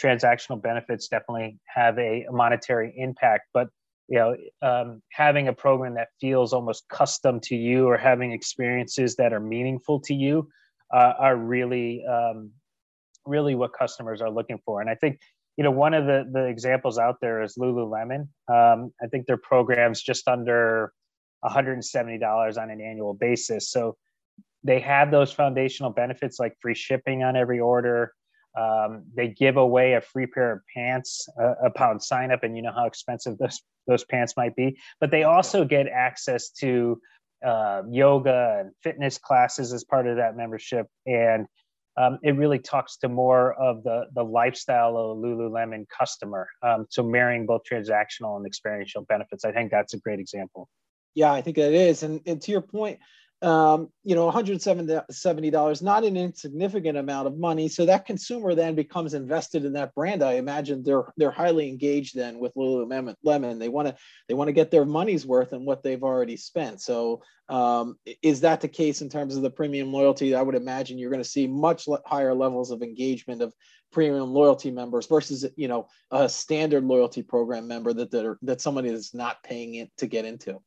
transactional 0.00 0.60
benefits 0.60 1.08
definitely 1.08 1.58
have 1.66 1.98
a 1.98 2.24
monetary 2.30 2.92
impact 2.96 3.44
but 3.52 3.68
you 4.08 4.18
know 4.18 4.36
um, 4.62 5.00
having 5.12 5.48
a 5.48 5.52
program 5.52 5.94
that 5.94 6.08
feels 6.20 6.52
almost 6.52 6.88
custom 6.88 7.38
to 7.40 7.54
you 7.54 7.86
or 7.86 7.96
having 7.96 8.32
experiences 8.32 9.14
that 9.16 9.32
are 9.32 9.40
meaningful 9.40 10.00
to 10.00 10.14
you 10.14 10.48
uh, 10.92 11.12
are 11.18 11.36
really 11.36 12.04
um, 12.04 12.50
really 13.30 13.54
what 13.54 13.72
customers 13.72 14.20
are 14.20 14.30
looking 14.30 14.58
for. 14.64 14.80
And 14.80 14.90
I 14.90 14.94
think, 14.94 15.18
you 15.56 15.64
know, 15.64 15.70
one 15.70 15.94
of 15.94 16.06
the, 16.06 16.28
the 16.30 16.44
examples 16.46 16.98
out 16.98 17.16
there 17.22 17.42
is 17.42 17.56
Lululemon. 17.56 18.28
Um, 18.48 18.92
I 19.02 19.06
think 19.10 19.26
their 19.26 19.38
program's 19.38 20.02
just 20.02 20.28
under 20.28 20.92
$170 21.44 22.58
on 22.62 22.70
an 22.70 22.80
annual 22.80 23.14
basis. 23.14 23.70
So 23.70 23.96
they 24.62 24.80
have 24.80 25.10
those 25.10 25.32
foundational 25.32 25.90
benefits 25.90 26.38
like 26.38 26.54
free 26.60 26.74
shipping 26.74 27.22
on 27.22 27.36
every 27.36 27.60
order. 27.60 28.12
Um, 28.58 29.04
they 29.14 29.28
give 29.28 29.56
away 29.56 29.94
a 29.94 30.00
free 30.00 30.26
pair 30.26 30.52
of 30.52 30.60
pants 30.74 31.28
upon 31.64 32.00
sign 32.00 32.32
up, 32.32 32.42
and 32.42 32.56
you 32.56 32.62
know 32.62 32.72
how 32.72 32.86
expensive 32.86 33.38
those 33.38 33.60
those 33.86 34.04
pants 34.04 34.34
might 34.36 34.56
be. 34.56 34.78
But 35.00 35.10
they 35.10 35.22
also 35.22 35.64
get 35.64 35.86
access 35.86 36.50
to 36.60 37.00
uh, 37.46 37.82
yoga 37.88 38.58
and 38.60 38.72
fitness 38.82 39.18
classes 39.18 39.72
as 39.72 39.84
part 39.84 40.06
of 40.06 40.16
that 40.16 40.36
membership, 40.36 40.86
and 41.06 41.46
um, 42.00 42.18
it 42.22 42.36
really 42.36 42.58
talks 42.58 42.96
to 42.98 43.08
more 43.08 43.54
of 43.54 43.82
the 43.82 44.06
the 44.14 44.22
lifestyle 44.22 44.96
of 44.96 45.18
a 45.18 45.20
Lululemon 45.20 45.84
customer. 45.88 46.48
Um, 46.62 46.86
so 46.88 47.02
marrying 47.02 47.46
both 47.46 47.62
transactional 47.70 48.36
and 48.36 48.46
experiential 48.46 49.02
benefits, 49.02 49.44
I 49.44 49.52
think 49.52 49.70
that's 49.70 49.94
a 49.94 49.98
great 49.98 50.20
example. 50.20 50.68
Yeah, 51.14 51.32
I 51.32 51.42
think 51.42 51.58
it 51.58 51.74
is, 51.74 52.02
and 52.02 52.20
and 52.26 52.40
to 52.42 52.52
your 52.52 52.62
point, 52.62 52.98
um, 53.42 53.88
you 54.04 54.14
know, 54.14 54.30
$170, 54.30 55.82
not 55.82 56.04
an 56.04 56.16
insignificant 56.16 56.98
amount 56.98 57.26
of 57.26 57.38
money. 57.38 57.68
So 57.68 57.86
that 57.86 58.04
consumer 58.04 58.54
then 58.54 58.74
becomes 58.74 59.14
invested 59.14 59.64
in 59.64 59.72
that 59.74 59.94
brand. 59.94 60.22
I 60.22 60.34
imagine 60.34 60.82
they're 60.82 61.04
they're 61.16 61.30
highly 61.30 61.68
engaged 61.68 62.14
then 62.14 62.38
with 62.38 62.54
Lululemon. 62.54 63.14
Lemon. 63.22 63.58
They 63.58 63.68
want 63.68 63.88
to 63.88 63.96
they 64.28 64.34
want 64.34 64.48
to 64.48 64.52
get 64.52 64.70
their 64.70 64.84
money's 64.84 65.24
worth 65.24 65.54
in 65.54 65.64
what 65.64 65.82
they've 65.82 66.02
already 66.02 66.36
spent. 66.36 66.82
So 66.82 67.22
um, 67.48 67.96
is 68.22 68.42
that 68.42 68.60
the 68.60 68.68
case 68.68 69.00
in 69.00 69.08
terms 69.08 69.36
of 69.36 69.42
the 69.42 69.50
premium 69.50 69.90
loyalty? 69.90 70.34
I 70.34 70.42
would 70.42 70.54
imagine 70.54 70.98
you're 70.98 71.10
going 71.10 71.22
to 71.22 71.28
see 71.28 71.46
much 71.46 71.88
higher 72.04 72.34
levels 72.34 72.70
of 72.70 72.82
engagement 72.82 73.40
of 73.40 73.54
premium 73.90 74.30
loyalty 74.30 74.70
members 74.70 75.06
versus 75.06 75.46
you 75.56 75.66
know 75.66 75.88
a 76.10 76.28
standard 76.28 76.84
loyalty 76.84 77.22
program 77.22 77.66
member 77.66 77.92
that 77.92 78.10
that, 78.10 78.26
are, 78.26 78.38
that 78.42 78.60
somebody 78.60 78.90
is 78.90 79.14
not 79.14 79.42
paying 79.42 79.76
it 79.76 79.90
to 79.96 80.06
get 80.06 80.26
into. 80.26 80.60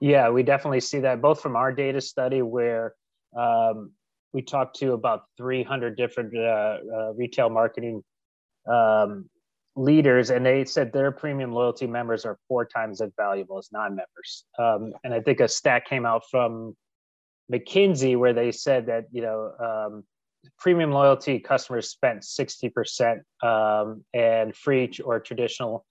Yeah, 0.00 0.30
we 0.30 0.42
definitely 0.42 0.80
see 0.80 1.00
that 1.00 1.20
both 1.20 1.40
from 1.40 1.56
our 1.56 1.72
data 1.72 2.00
study 2.00 2.42
where 2.42 2.94
um, 3.36 3.92
we 4.32 4.42
talked 4.42 4.78
to 4.80 4.92
about 4.92 5.22
300 5.36 5.96
different 5.96 6.36
uh, 6.36 6.78
uh, 6.94 7.12
retail 7.14 7.50
marketing 7.50 8.02
um, 8.68 9.28
leaders, 9.76 10.30
and 10.30 10.44
they 10.44 10.64
said 10.64 10.92
their 10.92 11.10
premium 11.10 11.52
loyalty 11.52 11.86
members 11.86 12.24
are 12.24 12.38
four 12.48 12.64
times 12.64 13.00
as 13.00 13.10
valuable 13.16 13.58
as 13.58 13.68
non-members. 13.72 14.44
Um, 14.58 14.92
and 15.04 15.14
I 15.14 15.20
think 15.20 15.40
a 15.40 15.48
stat 15.48 15.84
came 15.84 16.06
out 16.06 16.22
from 16.30 16.76
McKinsey 17.52 18.16
where 18.16 18.32
they 18.32 18.52
said 18.52 18.86
that 18.86 19.04
you 19.10 19.22
know 19.22 19.52
um, 19.60 20.04
premium 20.58 20.92
loyalty 20.92 21.38
customers 21.38 21.90
spent 21.90 22.22
60% 22.22 23.20
um, 23.42 24.04
and 24.12 24.54
free 24.54 24.90
or 25.04 25.20
traditional 25.20 25.84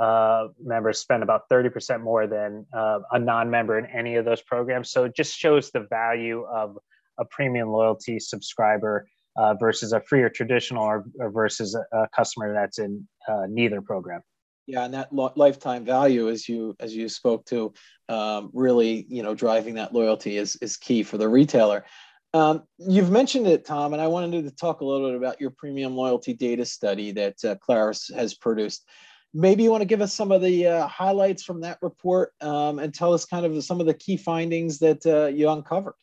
uh, 0.00 0.48
members 0.62 0.98
spend 0.98 1.22
about 1.22 1.42
30% 1.52 2.00
more 2.00 2.26
than 2.26 2.66
uh, 2.72 3.00
a 3.12 3.18
non-member 3.18 3.78
in 3.78 3.86
any 3.86 4.16
of 4.16 4.24
those 4.24 4.40
programs. 4.40 4.90
So 4.90 5.04
it 5.04 5.14
just 5.14 5.36
shows 5.36 5.70
the 5.70 5.86
value 5.90 6.44
of 6.44 6.78
a 7.18 7.24
premium 7.26 7.68
loyalty 7.68 8.18
subscriber 8.18 9.06
uh, 9.36 9.54
versus 9.54 9.92
a 9.92 10.00
free 10.00 10.22
or 10.22 10.30
traditional 10.30 10.82
or, 10.82 11.04
or 11.18 11.30
versus 11.30 11.74
a, 11.74 11.84
a, 11.96 12.08
customer 12.08 12.52
that's 12.54 12.78
in 12.78 13.06
uh, 13.28 13.42
neither 13.48 13.82
program. 13.82 14.22
Yeah, 14.66 14.84
and 14.84 14.94
that 14.94 15.12
lo- 15.12 15.32
lifetime 15.36 15.84
value, 15.84 16.30
as 16.30 16.48
you 16.48 16.76
as 16.80 16.94
you 16.94 17.08
spoke 17.08 17.44
to, 17.46 17.72
um, 18.08 18.50
really, 18.52 19.06
you 19.08 19.22
know, 19.22 19.34
driving 19.34 19.74
that 19.74 19.92
loyalty 19.92 20.36
is 20.36 20.56
is 20.56 20.76
key 20.76 21.02
for 21.02 21.18
the 21.18 21.28
retailer. 21.28 21.84
Um, 22.32 22.62
you've 22.78 23.10
mentioned 23.10 23.46
it, 23.48 23.64
Tom, 23.64 23.92
and 23.92 24.00
I 24.00 24.06
wanted 24.06 24.44
to 24.44 24.50
talk 24.54 24.80
a 24.80 24.84
little 24.84 25.08
bit 25.08 25.16
about 25.16 25.40
your 25.40 25.50
premium 25.50 25.94
loyalty 25.94 26.32
data 26.32 26.64
study 26.64 27.10
that 27.12 27.36
uh, 27.44 27.56
Clarus 27.56 28.10
has 28.14 28.34
produced 28.34 28.86
maybe 29.32 29.62
you 29.62 29.70
want 29.70 29.82
to 29.82 29.86
give 29.86 30.00
us 30.00 30.12
some 30.12 30.32
of 30.32 30.42
the 30.42 30.66
uh, 30.66 30.86
highlights 30.86 31.42
from 31.42 31.60
that 31.60 31.78
report 31.82 32.32
um, 32.40 32.78
and 32.78 32.92
tell 32.92 33.12
us 33.12 33.24
kind 33.24 33.46
of 33.46 33.62
some 33.64 33.80
of 33.80 33.86
the 33.86 33.94
key 33.94 34.16
findings 34.16 34.78
that 34.78 35.04
uh, 35.06 35.26
you 35.26 35.48
uncovered. 35.48 35.94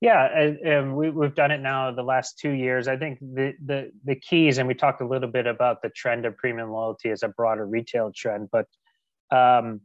Yeah, 0.00 0.26
and, 0.26 0.58
and 0.58 0.96
we, 0.96 1.06
have 1.06 1.34
done 1.34 1.50
it 1.50 1.60
now 1.60 1.90
the 1.92 2.02
last 2.02 2.38
two 2.38 2.50
years. 2.50 2.88
I 2.88 2.96
think 2.96 3.20
the, 3.20 3.54
the 3.64 3.90
the 4.04 4.16
keys, 4.16 4.58
and 4.58 4.68
we 4.68 4.74
talked 4.74 5.00
a 5.00 5.06
little 5.06 5.30
bit 5.30 5.46
about 5.46 5.80
the 5.80 5.88
trend 5.88 6.26
of 6.26 6.36
premium 6.36 6.70
loyalty 6.70 7.10
as 7.10 7.22
a 7.22 7.28
broader 7.28 7.64
retail 7.64 8.12
trend, 8.14 8.50
but 8.52 8.66
um, 9.34 9.80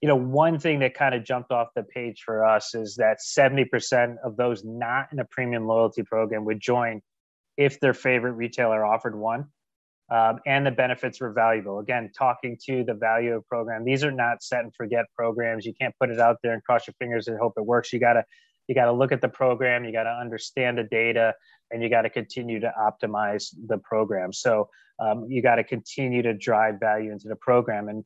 you 0.00 0.08
know, 0.08 0.16
one 0.16 0.58
thing 0.58 0.80
that 0.80 0.94
kind 0.94 1.14
of 1.14 1.24
jumped 1.24 1.52
off 1.52 1.68
the 1.76 1.84
page 1.84 2.22
for 2.24 2.44
us 2.44 2.74
is 2.74 2.96
that 2.96 3.18
70% 3.24 4.16
of 4.24 4.36
those 4.36 4.64
not 4.64 5.06
in 5.12 5.20
a 5.20 5.24
premium 5.24 5.68
loyalty 5.68 6.02
program 6.02 6.44
would 6.44 6.60
join 6.60 7.00
if 7.56 7.78
their 7.78 7.94
favorite 7.94 8.32
retailer 8.32 8.84
offered 8.84 9.16
one 9.16 9.46
um, 10.12 10.40
and 10.44 10.66
the 10.66 10.70
benefits 10.70 11.22
were 11.22 11.32
valuable. 11.32 11.78
Again, 11.78 12.10
talking 12.16 12.58
to 12.66 12.84
the 12.84 12.92
value 12.92 13.34
of 13.34 13.48
program. 13.48 13.82
These 13.82 14.04
are 14.04 14.10
not 14.10 14.42
set 14.42 14.60
and 14.60 14.74
forget 14.74 15.06
programs. 15.16 15.64
You 15.64 15.72
can't 15.72 15.94
put 15.98 16.10
it 16.10 16.20
out 16.20 16.36
there 16.42 16.52
and 16.52 16.62
cross 16.62 16.86
your 16.86 16.94
fingers 16.98 17.28
and 17.28 17.38
hope 17.38 17.54
it 17.56 17.64
works. 17.64 17.94
You 17.94 17.98
gotta 17.98 18.24
you 18.68 18.74
gotta 18.74 18.92
look 18.92 19.10
at 19.10 19.22
the 19.22 19.28
program. 19.28 19.84
You 19.84 19.92
gotta 19.92 20.10
understand 20.10 20.76
the 20.76 20.84
data, 20.84 21.34
and 21.70 21.82
you 21.82 21.88
gotta 21.88 22.10
continue 22.10 22.60
to 22.60 22.70
optimize 22.78 23.54
the 23.68 23.78
program. 23.78 24.34
So 24.34 24.68
um, 25.00 25.24
you 25.30 25.40
gotta 25.40 25.64
continue 25.64 26.20
to 26.22 26.34
drive 26.34 26.78
value 26.78 27.10
into 27.10 27.28
the 27.28 27.36
program. 27.36 27.88
And 27.88 28.04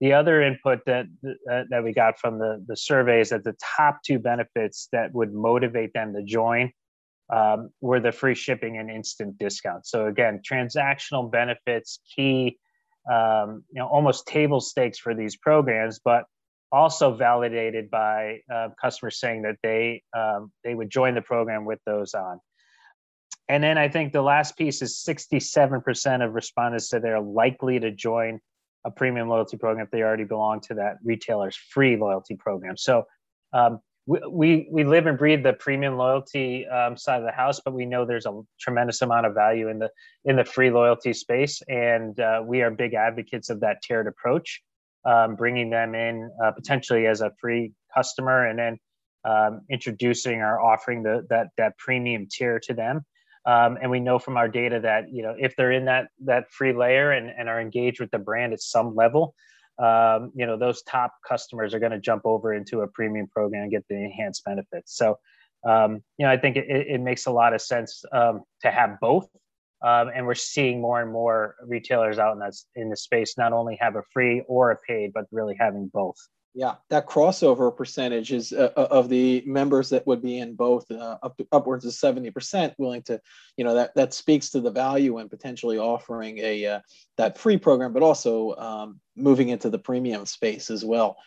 the 0.00 0.12
other 0.12 0.42
input 0.42 0.80
that 0.84 1.06
uh, 1.50 1.62
that 1.70 1.82
we 1.82 1.94
got 1.94 2.18
from 2.18 2.38
the 2.38 2.62
the 2.68 2.76
survey 2.76 3.22
is 3.22 3.30
that 3.30 3.44
the 3.44 3.56
top 3.76 4.02
two 4.04 4.18
benefits 4.18 4.88
that 4.92 5.14
would 5.14 5.32
motivate 5.32 5.94
them 5.94 6.12
to 6.12 6.22
join 6.22 6.70
um, 7.32 7.70
were 7.80 8.00
the 8.00 8.12
free 8.12 8.34
shipping 8.34 8.78
and 8.78 8.90
instant 8.90 9.38
discounts. 9.38 9.90
So 9.90 10.06
again, 10.06 10.40
transactional 10.48 11.30
benefits, 11.30 12.00
key, 12.14 12.58
um, 13.10 13.64
you 13.72 13.80
know, 13.80 13.86
almost 13.86 14.26
table 14.26 14.60
stakes 14.60 14.98
for 14.98 15.14
these 15.14 15.36
programs, 15.36 16.00
but 16.04 16.24
also 16.72 17.14
validated 17.14 17.90
by 17.90 18.40
uh, 18.52 18.68
customers 18.80 19.18
saying 19.20 19.42
that 19.42 19.56
they 19.62 20.02
um, 20.16 20.52
they 20.64 20.74
would 20.74 20.90
join 20.90 21.14
the 21.14 21.22
program 21.22 21.64
with 21.64 21.78
those 21.86 22.14
on. 22.14 22.40
And 23.48 23.62
then 23.62 23.78
I 23.78 23.88
think 23.88 24.12
the 24.12 24.22
last 24.22 24.56
piece 24.56 24.82
is 24.82 25.04
67% 25.06 26.24
of 26.24 26.34
respondents 26.34 26.88
said 26.88 27.02
they're 27.02 27.20
likely 27.20 27.78
to 27.78 27.92
join 27.92 28.40
a 28.84 28.90
premium 28.90 29.28
loyalty 29.28 29.56
program 29.56 29.84
if 29.84 29.90
they 29.90 30.02
already 30.02 30.24
belong 30.24 30.60
to 30.62 30.74
that 30.74 30.96
retailer's 31.04 31.56
free 31.56 31.96
loyalty 31.96 32.34
program. 32.34 32.76
So 32.76 33.04
um, 33.52 33.80
we, 34.06 34.68
we 34.70 34.84
live 34.84 35.06
and 35.06 35.18
breathe 35.18 35.42
the 35.42 35.52
premium 35.52 35.96
loyalty 35.96 36.66
um, 36.66 36.96
side 36.96 37.18
of 37.18 37.26
the 37.26 37.32
house, 37.32 37.60
but 37.64 37.74
we 37.74 37.86
know 37.86 38.04
there's 38.04 38.26
a 38.26 38.40
tremendous 38.60 39.02
amount 39.02 39.26
of 39.26 39.34
value 39.34 39.68
in 39.68 39.80
the 39.80 39.90
in 40.24 40.36
the 40.36 40.44
free 40.44 40.70
loyalty 40.70 41.12
space, 41.12 41.60
and 41.68 42.18
uh, 42.20 42.40
we 42.44 42.62
are 42.62 42.70
big 42.70 42.94
advocates 42.94 43.50
of 43.50 43.60
that 43.60 43.82
tiered 43.82 44.06
approach, 44.06 44.62
um, 45.04 45.34
bringing 45.34 45.70
them 45.70 45.94
in 45.96 46.30
uh, 46.44 46.52
potentially 46.52 47.06
as 47.06 47.20
a 47.20 47.32
free 47.40 47.72
customer, 47.92 48.46
and 48.46 48.58
then 48.58 48.78
um, 49.24 49.62
introducing 49.70 50.40
or 50.40 50.60
offering 50.60 51.02
the 51.02 51.26
that 51.28 51.48
that 51.58 51.76
premium 51.76 52.28
tier 52.30 52.60
to 52.60 52.74
them. 52.74 53.04
Um, 53.44 53.78
and 53.80 53.90
we 53.90 54.00
know 54.00 54.18
from 54.18 54.36
our 54.36 54.48
data 54.48 54.80
that 54.80 55.10
you 55.10 55.24
know 55.24 55.34
if 55.36 55.56
they're 55.56 55.72
in 55.72 55.86
that 55.86 56.08
that 56.24 56.52
free 56.52 56.72
layer 56.72 57.10
and, 57.10 57.28
and 57.28 57.48
are 57.48 57.60
engaged 57.60 58.00
with 58.00 58.12
the 58.12 58.18
brand 58.18 58.52
at 58.52 58.60
some 58.60 58.94
level, 58.94 59.34
um, 59.78 60.32
you 60.34 60.46
know 60.46 60.56
those 60.56 60.82
top 60.82 61.14
customers 61.26 61.74
are 61.74 61.78
going 61.78 61.92
to 61.92 62.00
jump 62.00 62.22
over 62.24 62.54
into 62.54 62.80
a 62.80 62.88
premium 62.88 63.26
program 63.28 63.62
and 63.62 63.70
get 63.70 63.84
the 63.88 63.96
enhanced 63.96 64.44
benefits. 64.44 64.96
So 64.96 65.18
um, 65.66 66.02
you 66.18 66.26
know 66.26 66.32
i 66.32 66.36
think 66.36 66.56
it, 66.56 66.66
it, 66.68 67.00
makes 67.00 67.26
a 67.26 67.30
lot 67.30 67.54
of 67.54 67.60
sense 67.60 68.04
um, 68.12 68.42
to 68.62 68.70
have 68.70 69.00
both 69.00 69.28
um, 69.82 70.10
and 70.14 70.26
we're 70.26 70.34
seeing 70.34 70.80
more 70.80 71.00
and 71.00 71.12
more 71.12 71.56
retailers 71.66 72.18
out 72.18 72.32
in 72.32 72.38
that 72.38 72.54
in 72.74 72.88
the 72.90 72.96
space 72.96 73.36
not 73.36 73.52
only 73.52 73.76
have 73.80 73.96
a 73.96 74.02
free 74.12 74.42
or 74.48 74.70
a 74.70 74.76
paid 74.76 75.12
but 75.12 75.24
really 75.30 75.56
having 75.58 75.90
both 75.92 76.16
yeah, 76.56 76.76
that 76.88 77.06
crossover 77.06 77.76
percentage 77.76 78.32
is 78.32 78.50
uh, 78.50 78.70
uh, 78.78 78.88
of 78.90 79.10
the 79.10 79.42
members 79.44 79.90
that 79.90 80.06
would 80.06 80.22
be 80.22 80.38
in 80.38 80.54
both 80.54 80.90
uh, 80.90 81.18
up 81.22 81.36
to, 81.36 81.46
upwards 81.52 81.84
of 81.84 81.92
seventy 81.92 82.30
percent 82.30 82.72
willing 82.78 83.02
to, 83.02 83.20
you 83.58 83.64
know, 83.64 83.74
that 83.74 83.94
that 83.94 84.14
speaks 84.14 84.48
to 84.50 84.62
the 84.62 84.70
value 84.70 85.18
and 85.18 85.28
potentially 85.28 85.76
offering 85.76 86.38
a 86.38 86.64
uh, 86.64 86.80
that 87.18 87.36
free 87.36 87.58
program, 87.58 87.92
but 87.92 88.02
also 88.02 88.56
um, 88.56 89.00
moving 89.14 89.50
into 89.50 89.68
the 89.68 89.78
premium 89.78 90.24
space 90.24 90.70
as 90.70 90.82
well. 90.82 91.18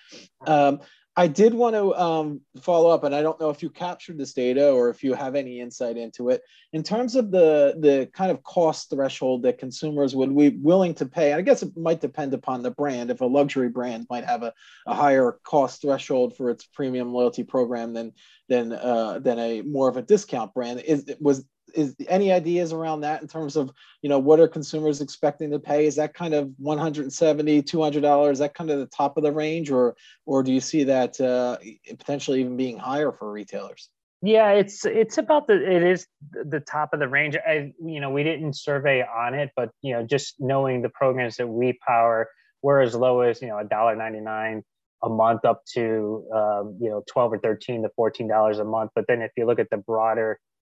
Um, 0.48 0.80
I 1.20 1.28
did 1.28 1.54
want 1.54 1.76
to 1.76 1.94
um, 2.02 2.40
follow 2.62 2.90
up, 2.92 3.04
and 3.04 3.14
I 3.14 3.22
don't 3.22 3.38
know 3.42 3.50
if 3.50 3.62
you 3.62 3.70
captured 3.70 4.18
this 4.18 4.32
data 4.32 4.72
or 4.72 4.88
if 4.88 5.04
you 5.04 5.14
have 5.16 5.36
any 5.36 5.60
insight 5.60 5.98
into 5.98 6.30
it 6.30 6.42
in 6.72 6.82
terms 6.82 7.18
of 7.18 7.30
the 7.30 7.76
the 7.78 8.10
kind 8.14 8.32
of 8.32 8.42
cost 8.44 8.90
threshold 8.90 9.44
that 9.44 9.58
consumers 9.58 10.16
would 10.16 10.34
be 10.34 10.52
willing 10.52 10.94
to 10.94 11.06
pay. 11.06 11.34
I 11.34 11.42
guess 11.42 11.62
it 11.62 11.76
might 11.76 12.00
depend 12.00 12.34
upon 12.34 12.64
the 12.64 12.72
brand. 12.72 13.12
If 13.12 13.20
a 13.20 13.26
luxury 13.26 13.68
brand 13.68 14.08
might 14.10 14.24
have 14.24 14.44
a, 14.44 14.54
a 14.88 14.96
higher 14.96 15.40
cost 15.44 15.82
threshold 15.82 16.38
for 16.38 16.50
its 16.52 16.64
premium 16.64 17.12
loyalty 17.12 17.44
program 17.44 17.92
than 17.92 18.14
than 18.48 18.72
uh, 18.72 19.20
than 19.20 19.40
a 19.40 19.62
more 19.64 19.90
of 19.90 19.98
a 19.98 20.02
discount 20.02 20.54
brand, 20.54 20.80
is 20.80 21.14
was 21.20 21.44
is 21.74 21.96
any 22.08 22.32
ideas 22.32 22.74
around 22.74 23.02
that 23.02 23.22
in 23.22 23.28
terms 23.28 23.56
of 23.56 23.72
you 24.02 24.10
know 24.10 24.20
what 24.20 24.40
are 24.40 24.48
consumers 24.48 25.02
expecting 25.02 25.52
to 25.52 25.60
pay? 25.60 25.86
Is 25.86 25.96
that 25.96 26.14
kind 26.14 26.34
of 26.34 26.52
170 26.58 27.62
200 27.62 28.02
dollars 28.02 28.40
that 28.40 28.54
kind 28.54 28.70
of 28.70 28.80
the 28.80 28.86
top 28.88 29.18
of 29.18 29.24
the 29.24 29.32
range 29.32 29.72
or 29.72 29.96
or 30.26 30.44
do 30.44 30.52
you 30.52 30.62
see 30.62 30.84
that 30.86 31.20
uh, 31.20 31.58
potentially 31.90 32.42
even 32.42 32.58
being 32.58 32.78
higher 32.78 33.12
for 33.12 33.32
retailers? 33.32 33.90
Yeah 34.22 34.52
it's 34.52 34.86
it's 34.86 35.18
about 35.18 35.48
the 35.48 35.56
it 35.56 35.84
is 35.84 36.08
the 36.32 36.60
top 36.60 36.94
of 36.94 37.00
the 37.00 37.08
range. 37.08 37.38
I 37.38 37.74
you 37.84 38.00
know 38.02 38.10
we 38.10 38.24
didn't 38.24 38.54
survey 38.54 39.04
on 39.04 39.34
it 39.34 39.52
but 39.56 39.70
you 39.82 39.94
know 39.94 40.06
just 40.06 40.36
knowing 40.40 40.82
the 40.82 40.90
programs 40.90 41.38
that 41.38 41.48
we 41.48 41.78
power 41.86 42.30
we're 42.62 42.82
as 42.82 42.96
low 42.96 43.22
as 43.22 43.42
you 43.42 43.48
know 43.48 43.60
a 43.60 43.64
dollar 43.64 43.96
99 43.96 44.64
a 45.04 45.10
month 45.10 45.46
up 45.46 45.64
to 45.74 46.26
um, 46.34 46.78
you 46.80 46.90
know 46.90 47.04
12 47.12 47.34
or 47.34 47.40
13 47.40 47.84
to 47.84 47.90
14 47.96 48.28
dollars 48.28 48.60
a 48.60 48.66
month. 48.66 48.92
But 48.96 49.06
then 49.08 49.22
if 49.22 49.32
you 49.38 49.46
look 49.46 49.60
at 49.60 49.70
the 49.70 49.78
broader 49.78 50.40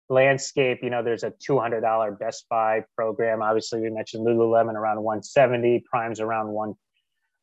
landscape 0.10 0.80
you 0.82 0.90
know 0.90 1.04
there's 1.04 1.24
a 1.24 1.32
$200 1.32 2.20
best 2.20 2.46
buy 2.50 2.84
program. 2.96 3.42
Obviously 3.42 3.82
we 3.82 3.90
mentioned 3.90 4.26
lululemon 4.26 4.74
around 4.74 5.02
170 5.02 5.84
prime's 5.90 6.20
around 6.20 6.50
1 6.50 6.76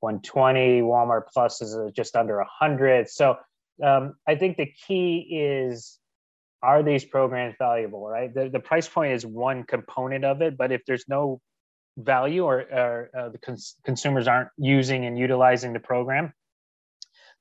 120 0.01 0.83
walmart 0.83 1.23
plus 1.33 1.63
is 1.63 1.77
just 1.93 2.17
under 2.17 2.37
100 2.37 3.09
so 3.09 3.37
um, 3.83 4.15
i 4.29 4.35
think 4.35 4.57
the 4.57 4.71
key 4.87 5.27
is 5.31 5.99
are 6.63 6.83
these 6.83 7.05
programs 7.05 7.55
valuable 7.59 8.07
right? 8.07 8.35
The, 8.35 8.49
the 8.49 8.61
price 8.61 8.89
point 8.89 9.13
is 9.13 9.25
one 9.25 9.65
component 9.65 10.25
of 10.25 10.43
it 10.43 10.57
but 10.59 10.71
if 10.71 10.85
there's 10.87 11.05
no 11.09 11.41
value 11.97 12.45
or, 12.45 12.61
or 12.61 13.11
uh, 13.19 13.29
the 13.31 13.39
cons- 13.39 13.77
consumers 13.85 14.29
aren't 14.29 14.51
using 14.59 15.07
and 15.07 15.19
utilizing 15.19 15.73
the 15.73 15.81
program 15.81 16.33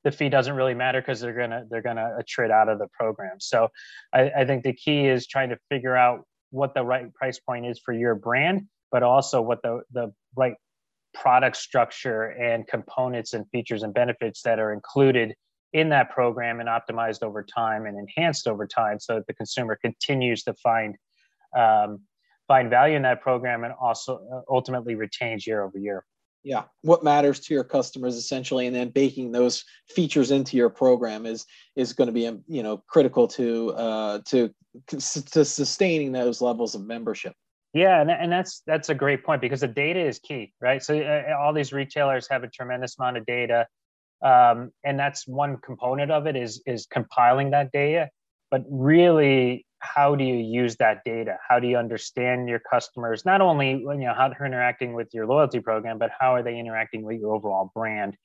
the 0.05 0.11
fee 0.11 0.29
doesn't 0.29 0.55
really 0.55 0.73
matter 0.73 1.01
because 1.01 1.19
they're 1.19 1.33
gonna 1.33 1.65
they're 1.69 1.81
gonna 1.81 2.17
attrit 2.17 2.51
out 2.51 2.69
of 2.69 2.79
the 2.79 2.87
program. 2.93 3.41
So 3.41 3.67
I, 4.13 4.31
I 4.37 4.45
think 4.45 4.63
the 4.63 4.71
key 4.71 5.07
is 5.07 5.27
trying 5.27 5.49
to 5.49 5.57
figure 5.69 5.97
out 5.97 6.25
what 6.51 6.73
the 6.73 6.83
right 6.83 7.13
price 7.13 7.39
point 7.39 7.65
is 7.65 7.81
for 7.83 7.93
your 7.93 8.15
brand 8.15 8.67
but 8.95 9.03
also 9.03 9.41
what 9.41 9.61
the 9.61 9.81
the 9.91 10.13
right 10.37 10.55
product 11.13 11.57
structure 11.57 12.23
and 12.23 12.65
components 12.65 13.33
and 13.33 13.45
features 13.51 13.83
and 13.83 13.93
benefits 13.93 14.41
that 14.43 14.57
are 14.57 14.71
included 14.71 15.33
in 15.73 15.89
that 15.89 16.09
program 16.11 16.61
and 16.61 16.69
optimized 16.69 17.21
over 17.21 17.43
time 17.43 17.85
and 17.85 17.97
enhanced 17.97 18.47
over 18.47 18.65
time 18.65 18.97
so 18.97 19.15
that 19.15 19.27
the 19.27 19.33
consumer 19.33 19.77
continues 19.81 20.43
to 20.43 20.53
find 20.53 20.95
um, 21.57 21.99
find 22.47 22.69
value 22.69 22.95
in 22.95 23.01
that 23.01 23.21
program 23.21 23.65
and 23.65 23.73
also 23.81 24.19
uh, 24.33 24.41
ultimately 24.49 24.95
retains 24.95 25.45
year 25.45 25.61
over 25.61 25.77
year 25.77 26.05
yeah 26.45 26.63
what 26.83 27.03
matters 27.03 27.39
to 27.39 27.53
your 27.53 27.63
customers 27.63 28.15
essentially 28.15 28.67
and 28.67 28.75
then 28.75 28.89
baking 28.89 29.31
those 29.31 29.65
features 29.89 30.31
into 30.31 30.55
your 30.55 30.69
program 30.69 31.25
is 31.25 31.45
is 31.75 31.91
going 31.91 32.07
to 32.07 32.13
be 32.13 32.27
um, 32.27 32.41
you 32.47 32.63
know 32.63 32.77
critical 32.87 33.27
to 33.27 33.73
uh 33.73 34.19
to 34.25 34.53
to 34.87 35.45
sustaining 35.45 36.11
those 36.11 36.41
levels 36.41 36.75
of 36.75 36.85
membership. 36.85 37.33
Yeah 37.73 37.99
and, 37.99 38.11
and 38.11 38.31
that's 38.31 38.61
that's 38.67 38.89
a 38.89 38.95
great 38.95 39.25
point 39.25 39.41
because 39.41 39.61
the 39.61 39.67
data 39.67 39.99
is 39.99 40.19
key 40.19 40.53
right? 40.61 40.81
So 40.81 40.97
uh, 40.97 41.35
all 41.37 41.51
these 41.51 41.73
retailers 41.73 42.27
have 42.29 42.43
a 42.43 42.47
tremendous 42.47 42.97
amount 42.97 43.17
of 43.17 43.25
data 43.25 43.67
um, 44.23 44.71
and 44.83 44.97
that's 44.97 45.27
one 45.27 45.57
component 45.57 46.11
of 46.11 46.27
it 46.27 46.35
is 46.35 46.61
is 46.65 46.85
compiling 46.85 47.51
that 47.51 47.71
data. 47.71 48.09
But 48.51 48.63
really 48.69 49.65
how 49.95 50.15
do 50.15 50.23
you 50.23 50.35
use 50.35 50.75
that 50.77 51.03
data? 51.03 51.37
How 51.47 51.59
do 51.59 51.67
you 51.67 51.77
understand 51.77 52.49
your 52.49 52.59
customers? 52.59 53.25
Not 53.25 53.41
only 53.41 53.71
you 53.71 53.95
know 53.95 54.13
how 54.13 54.29
they're 54.29 54.45
interacting 54.45 54.93
with 54.93 55.13
your 55.13 55.25
loyalty 55.25 55.59
program 55.59 55.97
but 55.97 56.11
how 56.17 56.33
are 56.33 56.43
they 56.43 56.57
interacting 56.59 57.03
with 57.03 57.19
your 57.19 57.33
overall 57.35 57.71
brand? 57.73 58.17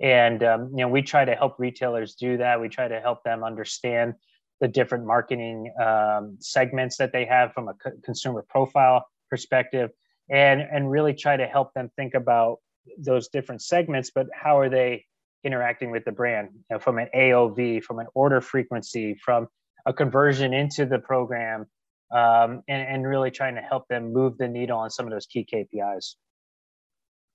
And 0.00 0.42
um, 0.42 0.70
you 0.70 0.78
know 0.78 0.88
we 0.88 1.02
try 1.02 1.24
to 1.24 1.34
help 1.34 1.56
retailers 1.58 2.14
do 2.14 2.36
that. 2.38 2.60
We 2.60 2.68
try 2.68 2.88
to 2.88 3.00
help 3.00 3.22
them 3.24 3.44
understand 3.44 4.14
the 4.60 4.68
different 4.68 5.06
marketing 5.06 5.72
um, 5.82 6.36
segments 6.40 6.96
that 6.96 7.12
they 7.12 7.24
have 7.24 7.52
from 7.52 7.68
a 7.68 7.74
co- 7.74 7.92
consumer 8.04 8.44
profile 8.48 9.06
perspective 9.30 9.90
and 10.30 10.60
and 10.60 10.90
really 10.90 11.14
try 11.14 11.36
to 11.36 11.46
help 11.46 11.72
them 11.74 11.90
think 11.96 12.14
about 12.14 12.58
those 12.98 13.28
different 13.28 13.62
segments 13.62 14.10
but 14.14 14.26
how 14.32 14.58
are 14.58 14.68
they 14.68 15.04
interacting 15.42 15.90
with 15.90 16.04
the 16.04 16.12
brand 16.12 16.48
you 16.52 16.60
know, 16.70 16.78
from 16.78 16.98
an 16.98 17.08
aov 17.14 17.82
from 17.82 17.98
an 17.98 18.06
order 18.14 18.40
frequency 18.40 19.14
from 19.14 19.48
a 19.86 19.92
conversion 19.92 20.52
into 20.52 20.86
the 20.86 20.98
program 20.98 21.66
um, 22.10 22.62
and, 22.68 22.82
and 22.88 23.06
really 23.06 23.30
trying 23.30 23.54
to 23.56 23.60
help 23.60 23.88
them 23.88 24.12
move 24.12 24.38
the 24.38 24.48
needle 24.48 24.78
on 24.78 24.90
some 24.90 25.06
of 25.06 25.12
those 25.12 25.26
key 25.26 25.46
KPIs. 25.52 26.14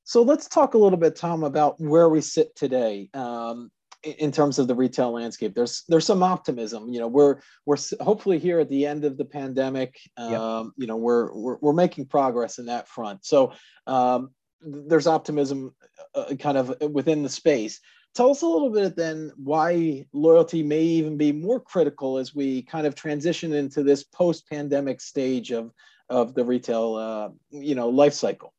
So 0.03 0.23
let's 0.23 0.47
talk 0.47 0.73
a 0.73 0.77
little 0.77 0.97
bit, 0.97 1.15
Tom, 1.15 1.43
about 1.43 1.79
where 1.79 2.09
we 2.09 2.21
sit 2.21 2.55
today 2.55 3.09
um, 3.13 3.69
in 4.03 4.31
terms 4.31 4.57
of 4.57 4.67
the 4.67 4.73
retail 4.73 5.11
landscape. 5.11 5.53
There's 5.53 5.83
there's 5.87 6.05
some 6.05 6.23
optimism. 6.23 6.89
You 6.89 6.99
know, 6.99 7.07
we're 7.07 7.41
we're 7.65 7.77
hopefully 7.99 8.39
here 8.39 8.59
at 8.59 8.69
the 8.69 8.87
end 8.87 9.05
of 9.05 9.17
the 9.17 9.25
pandemic. 9.25 9.99
Um, 10.17 10.31
yep. 10.31 10.73
You 10.77 10.87
know, 10.87 10.97
we're, 10.97 11.31
we're 11.33 11.57
we're 11.61 11.73
making 11.73 12.07
progress 12.07 12.57
in 12.57 12.65
that 12.67 12.87
front. 12.87 13.23
So 13.25 13.53
um, 13.85 14.31
there's 14.61 15.07
optimism 15.07 15.75
uh, 16.15 16.33
kind 16.39 16.57
of 16.57 16.75
within 16.91 17.21
the 17.21 17.29
space. 17.29 17.79
Tell 18.15 18.31
us 18.31 18.41
a 18.41 18.47
little 18.47 18.71
bit 18.71 18.95
then 18.95 19.31
why 19.37 20.05
loyalty 20.13 20.63
may 20.63 20.81
even 20.81 21.15
be 21.15 21.31
more 21.31 21.59
critical 21.59 22.17
as 22.17 22.35
we 22.35 22.63
kind 22.63 22.85
of 22.87 22.95
transition 22.95 23.53
into 23.53 23.83
this 23.83 24.03
post-pandemic 24.03 25.01
stage 25.01 25.51
of 25.51 25.71
of 26.09 26.33
the 26.33 26.43
retail 26.43 26.95
uh, 26.95 27.29
you 27.51 27.75
know 27.75 27.89
life 27.89 28.13
cycle. 28.13 28.53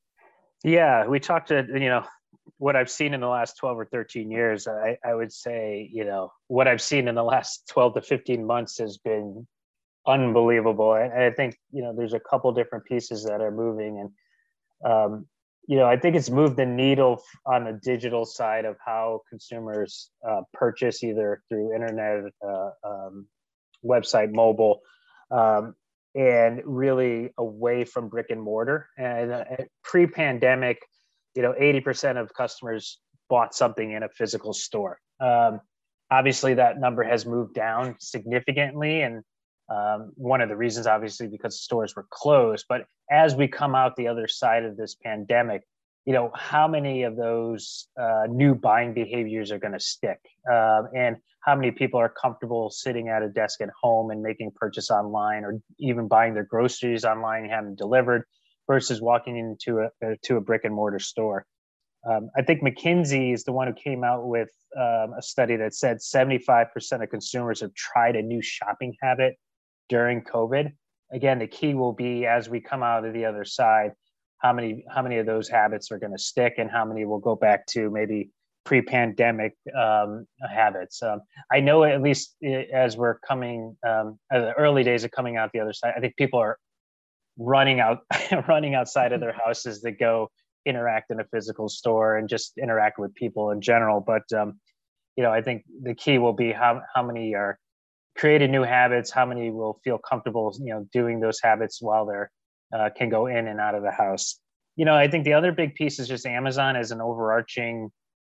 Yeah, 0.62 1.06
we 1.06 1.18
talked 1.18 1.48
to 1.48 1.66
you 1.72 1.88
know 1.88 2.04
what 2.58 2.76
I've 2.76 2.90
seen 2.90 3.14
in 3.14 3.20
the 3.20 3.28
last 3.28 3.56
12 3.56 3.78
or 3.78 3.84
13 3.86 4.30
years, 4.30 4.68
I, 4.68 4.98
I, 5.02 5.14
would 5.14 5.32
say, 5.32 5.88
you 5.92 6.04
know, 6.04 6.30
what 6.48 6.68
I've 6.68 6.82
seen 6.82 7.08
in 7.08 7.14
the 7.14 7.24
last 7.24 7.66
12 7.68 7.94
to 7.94 8.02
15 8.02 8.44
months 8.44 8.78
has 8.78 8.98
been 8.98 9.46
unbelievable. 10.06 10.94
And 10.94 11.10
I 11.10 11.30
think, 11.30 11.56
you 11.72 11.82
know, 11.82 11.94
there's 11.96 12.12
a 12.12 12.20
couple 12.20 12.52
different 12.52 12.84
pieces 12.84 13.24
that 13.24 13.40
are 13.40 13.50
moving. 13.50 14.10
And 14.84 14.92
um, 14.92 15.26
you 15.70 15.76
know, 15.76 15.86
I 15.86 15.96
think 15.96 16.16
it's 16.16 16.30
moved 16.30 16.56
the 16.56 16.66
needle 16.66 17.22
on 17.46 17.62
the 17.62 17.78
digital 17.80 18.24
side 18.24 18.64
of 18.64 18.76
how 18.84 19.20
consumers 19.30 20.10
uh, 20.28 20.40
purchase 20.52 21.04
either 21.04 21.42
through 21.48 21.72
internet, 21.72 22.24
uh, 22.44 22.70
um, 22.84 23.28
website, 23.84 24.32
mobile, 24.32 24.80
um, 25.30 25.76
and 26.16 26.60
really 26.64 27.30
away 27.38 27.84
from 27.84 28.08
brick 28.08 28.30
and 28.30 28.42
mortar. 28.42 28.88
And 28.98 29.30
uh, 29.30 29.44
pre-pandemic, 29.84 30.78
you 31.36 31.42
know, 31.42 31.52
80% 31.52 32.20
of 32.20 32.34
customers 32.34 32.98
bought 33.28 33.54
something 33.54 33.92
in 33.92 34.02
a 34.02 34.08
physical 34.08 34.52
store. 34.52 34.98
Um, 35.20 35.60
obviously, 36.10 36.54
that 36.54 36.80
number 36.80 37.04
has 37.04 37.24
moved 37.24 37.54
down 37.54 37.94
significantly, 38.00 39.02
and 39.02 39.22
um, 39.70 40.12
one 40.16 40.40
of 40.40 40.48
the 40.48 40.56
reasons, 40.56 40.86
obviously, 40.86 41.28
because 41.28 41.60
stores 41.60 41.94
were 41.94 42.06
closed. 42.10 42.66
But 42.68 42.86
as 43.10 43.36
we 43.36 43.46
come 43.46 43.74
out 43.74 43.94
the 43.96 44.08
other 44.08 44.26
side 44.26 44.64
of 44.64 44.76
this 44.76 44.96
pandemic, 44.96 45.62
you 46.06 46.12
know, 46.12 46.30
how 46.34 46.66
many 46.66 47.04
of 47.04 47.16
those 47.16 47.86
uh, 48.00 48.26
new 48.28 48.54
buying 48.54 48.94
behaviors 48.94 49.52
are 49.52 49.58
going 49.58 49.74
to 49.74 49.80
stick, 49.80 50.18
um, 50.50 50.88
and 50.96 51.16
how 51.44 51.54
many 51.54 51.70
people 51.70 52.00
are 52.00 52.08
comfortable 52.08 52.70
sitting 52.70 53.08
at 53.08 53.22
a 53.22 53.28
desk 53.28 53.60
at 53.60 53.68
home 53.80 54.10
and 54.10 54.22
making 54.22 54.50
purchase 54.56 54.90
online, 54.90 55.44
or 55.44 55.60
even 55.78 56.08
buying 56.08 56.34
their 56.34 56.44
groceries 56.44 57.04
online 57.04 57.44
and 57.44 57.52
having 57.52 57.76
delivered, 57.76 58.24
versus 58.66 59.00
walking 59.00 59.36
into 59.36 59.80
a 59.80 59.86
uh, 60.04 60.14
to 60.22 60.36
a 60.36 60.40
brick 60.40 60.64
and 60.64 60.74
mortar 60.74 60.98
store. 60.98 61.46
Um, 62.08 62.30
I 62.36 62.42
think 62.42 62.62
McKinsey 62.62 63.34
is 63.34 63.44
the 63.44 63.52
one 63.52 63.68
who 63.68 63.74
came 63.74 64.04
out 64.04 64.26
with 64.26 64.48
um, 64.76 65.12
a 65.18 65.22
study 65.22 65.56
that 65.56 65.74
said 65.74 65.98
75% 65.98 66.68
of 67.02 67.10
consumers 67.10 67.60
have 67.60 67.74
tried 67.74 68.16
a 68.16 68.22
new 68.22 68.40
shopping 68.40 68.96
habit 69.02 69.36
during 69.90 70.22
COVID. 70.22 70.72
Again, 71.12 71.38
the 71.40 71.46
key 71.46 71.74
will 71.74 71.92
be 71.92 72.24
as 72.24 72.48
we 72.48 72.60
come 72.60 72.82
out 72.82 73.04
of 73.04 73.12
the 73.12 73.26
other 73.26 73.44
side, 73.44 73.92
how 74.38 74.54
many 74.54 74.84
how 74.88 75.02
many 75.02 75.18
of 75.18 75.26
those 75.26 75.48
habits 75.48 75.90
are 75.90 75.98
going 75.98 76.12
to 76.12 76.18
stick, 76.18 76.54
and 76.56 76.70
how 76.70 76.86
many 76.86 77.04
will 77.04 77.18
go 77.18 77.36
back 77.36 77.66
to 77.66 77.90
maybe 77.90 78.30
pre-pandemic 78.64 79.54
um, 79.76 80.26
habits. 80.48 81.02
Um, 81.02 81.20
I 81.52 81.60
know 81.60 81.84
at 81.84 82.02
least 82.02 82.36
as 82.72 82.96
we're 82.96 83.18
coming, 83.18 83.76
um, 83.86 84.18
the 84.30 84.52
early 84.52 84.84
days 84.84 85.02
of 85.02 85.10
coming 85.10 85.36
out 85.36 85.50
the 85.52 85.60
other 85.60 85.72
side, 85.72 85.94
I 85.96 86.00
think 86.00 86.16
people 86.16 86.38
are 86.38 86.58
running 87.38 87.80
out, 87.80 88.00
running 88.48 88.74
outside 88.74 89.12
of 89.12 89.20
their 89.20 89.32
houses 89.32 89.80
to 89.80 89.92
go 89.92 90.30
interact 90.66 91.10
in 91.10 91.20
a 91.20 91.24
physical 91.32 91.68
store 91.68 92.16
and 92.16 92.28
just 92.28 92.52
interact 92.58 92.98
with 92.98 93.14
people 93.14 93.50
in 93.50 93.60
general. 93.60 94.00
But 94.00 94.30
um, 94.38 94.60
you 95.16 95.24
know, 95.24 95.32
I 95.32 95.42
think 95.42 95.64
the 95.82 95.94
key 95.94 96.18
will 96.18 96.32
be 96.32 96.52
how 96.52 96.82
how 96.94 97.02
many 97.02 97.34
are 97.34 97.58
created 98.16 98.50
new 98.50 98.62
habits 98.62 99.10
how 99.10 99.24
many 99.24 99.50
will 99.50 99.80
feel 99.84 99.98
comfortable 99.98 100.54
you 100.60 100.72
know 100.72 100.86
doing 100.92 101.20
those 101.20 101.40
habits 101.42 101.80
while 101.80 102.06
they're 102.06 102.30
uh, 102.72 102.88
can 102.96 103.08
go 103.08 103.26
in 103.26 103.48
and 103.48 103.58
out 103.58 103.74
of 103.74 103.82
the 103.82 103.90
house. 103.90 104.38
You 104.76 104.84
know 104.84 104.94
i 104.94 105.08
think 105.08 105.24
the 105.24 105.32
other 105.34 105.52
big 105.52 105.74
piece 105.74 105.98
is 105.98 106.08
just 106.08 106.26
amazon 106.26 106.76
as 106.76 106.90
an 106.90 107.00
overarching 107.00 107.90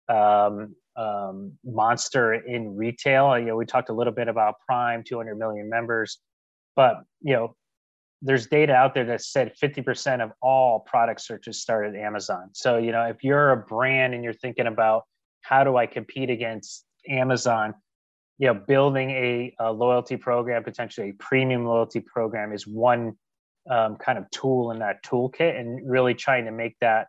um, 0.07 0.75
um, 0.95 1.53
monster 1.65 2.33
in 2.35 2.75
retail. 2.75 3.38
You 3.39 3.45
know 3.45 3.55
we 3.55 3.65
talked 3.65 3.89
a 3.89 3.93
little 3.93 4.13
bit 4.13 4.27
about 4.27 4.55
prime 4.67 5.03
200 5.05 5.35
million 5.35 5.69
members 5.69 6.19
but 6.75 7.03
you 7.21 7.33
know 7.33 7.55
there's 8.21 8.47
data 8.47 8.73
out 8.73 8.93
there 8.93 9.05
that 9.05 9.21
said 9.21 9.53
50% 9.61 10.23
of 10.23 10.31
all 10.41 10.79
product 10.79 11.21
searches 11.21 11.61
start 11.61 11.85
at 11.88 11.95
amazon. 11.95 12.49
So 12.53 12.77
you 12.77 12.91
know 12.91 13.03
if 13.03 13.23
you're 13.23 13.51
a 13.51 13.57
brand 13.57 14.13
and 14.13 14.23
you're 14.23 14.33
thinking 14.33 14.67
about 14.67 15.03
how 15.41 15.63
do 15.63 15.77
i 15.77 15.85
compete 15.85 16.29
against 16.29 16.85
amazon 17.07 17.73
you 18.37 18.47
know 18.47 18.53
building 18.53 19.11
a, 19.11 19.53
a, 19.59 19.71
loyalty 19.71 20.17
program 20.17 20.63
potentially 20.63 21.09
a 21.09 21.13
premium 21.13 21.65
loyalty 21.65 21.99
program 21.99 22.51
is 22.51 22.67
one 22.67 23.13
um, 23.69 23.95
kind 23.95 24.17
of 24.17 24.29
tool 24.31 24.71
in 24.71 24.79
that 24.79 25.03
toolkit 25.03 25.59
and 25.59 25.89
really 25.89 26.13
trying 26.13 26.45
to 26.45 26.51
make 26.51 26.75
that 26.81 27.07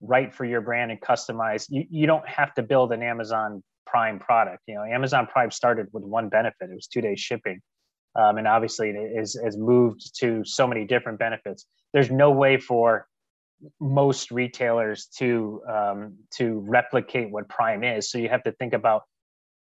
right 0.00 0.32
for 0.32 0.46
your 0.46 0.62
brand 0.62 0.90
and 0.90 1.00
customize. 1.00 1.66
You, 1.68 1.84
you 1.90 2.06
don't 2.06 2.26
have 2.26 2.54
to 2.54 2.62
build 2.62 2.92
an 2.92 3.02
amazon 3.02 3.62
prime 3.86 4.18
product. 4.18 4.62
You 4.66 4.76
know 4.76 4.84
amazon 4.84 5.26
prime 5.26 5.50
started 5.50 5.88
with 5.92 6.04
one 6.04 6.28
benefit. 6.28 6.70
It 6.70 6.74
was 6.74 6.86
two 6.86 7.00
day 7.00 7.16
shipping. 7.16 7.60
Um, 8.16 8.38
and 8.38 8.48
obviously 8.48 8.90
it 8.90 9.12
is 9.16 9.38
has 9.42 9.56
moved 9.56 10.18
to 10.20 10.44
so 10.44 10.66
many 10.66 10.84
different 10.84 11.18
benefits. 11.18 11.66
There's 11.92 12.10
no 12.10 12.30
way 12.30 12.58
for 12.58 13.06
most 13.80 14.30
retailers 14.30 15.06
to 15.18 15.62
um, 15.68 16.16
to 16.36 16.64
replicate 16.66 17.30
what 17.30 17.48
Prime 17.48 17.84
is. 17.84 18.10
So 18.10 18.18
you 18.18 18.28
have 18.28 18.42
to 18.44 18.52
think 18.52 18.72
about 18.72 19.02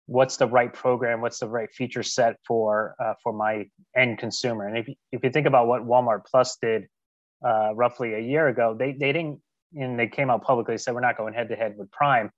what's 0.09 0.39
the 0.39 0.47
right 0.47 0.73
program, 0.73 1.21
what's 1.21 1.39
the 1.39 1.47
right 1.47 1.71
feature 1.71 2.03
set 2.03 2.37
for 2.47 2.95
uh, 2.99 3.13
for 3.23 3.33
my 3.33 3.67
end 3.95 4.19
consumer. 4.19 4.67
And 4.67 4.79
if 4.79 4.89
you, 4.89 4.95
if 5.13 5.23
you 5.23 5.31
think 5.31 5.47
about 5.47 5.69
what 5.69 5.87
Walmart 5.87 6.25
Plus 6.25 6.57
did 6.61 6.87
uh, 7.47 7.75
roughly 7.75 8.15
a 8.15 8.19
year 8.19 8.49
ago, 8.49 8.75
they 8.77 8.93
they 8.93 9.13
didn't 9.13 9.41
and 9.75 9.99
they 9.99 10.09
came 10.09 10.31
out 10.31 10.43
publicly 10.43 10.79
said 10.79 10.95
we're 10.95 11.01
not 11.01 11.19
going 11.19 11.35
head 11.35 11.51
to 11.51 11.57
head 11.57 11.75
with 11.77 11.91
Prime. 11.91 12.31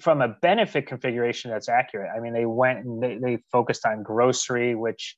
From 0.00 0.20
a 0.20 0.28
benefit 0.28 0.86
configuration, 0.86 1.50
that's 1.50 1.68
accurate. 1.68 2.10
I 2.14 2.20
mean, 2.20 2.32
they 2.32 2.46
went 2.46 2.84
and 2.84 3.02
they, 3.02 3.18
they 3.18 3.38
focused 3.52 3.86
on 3.86 4.02
grocery, 4.02 4.74
which 4.74 5.16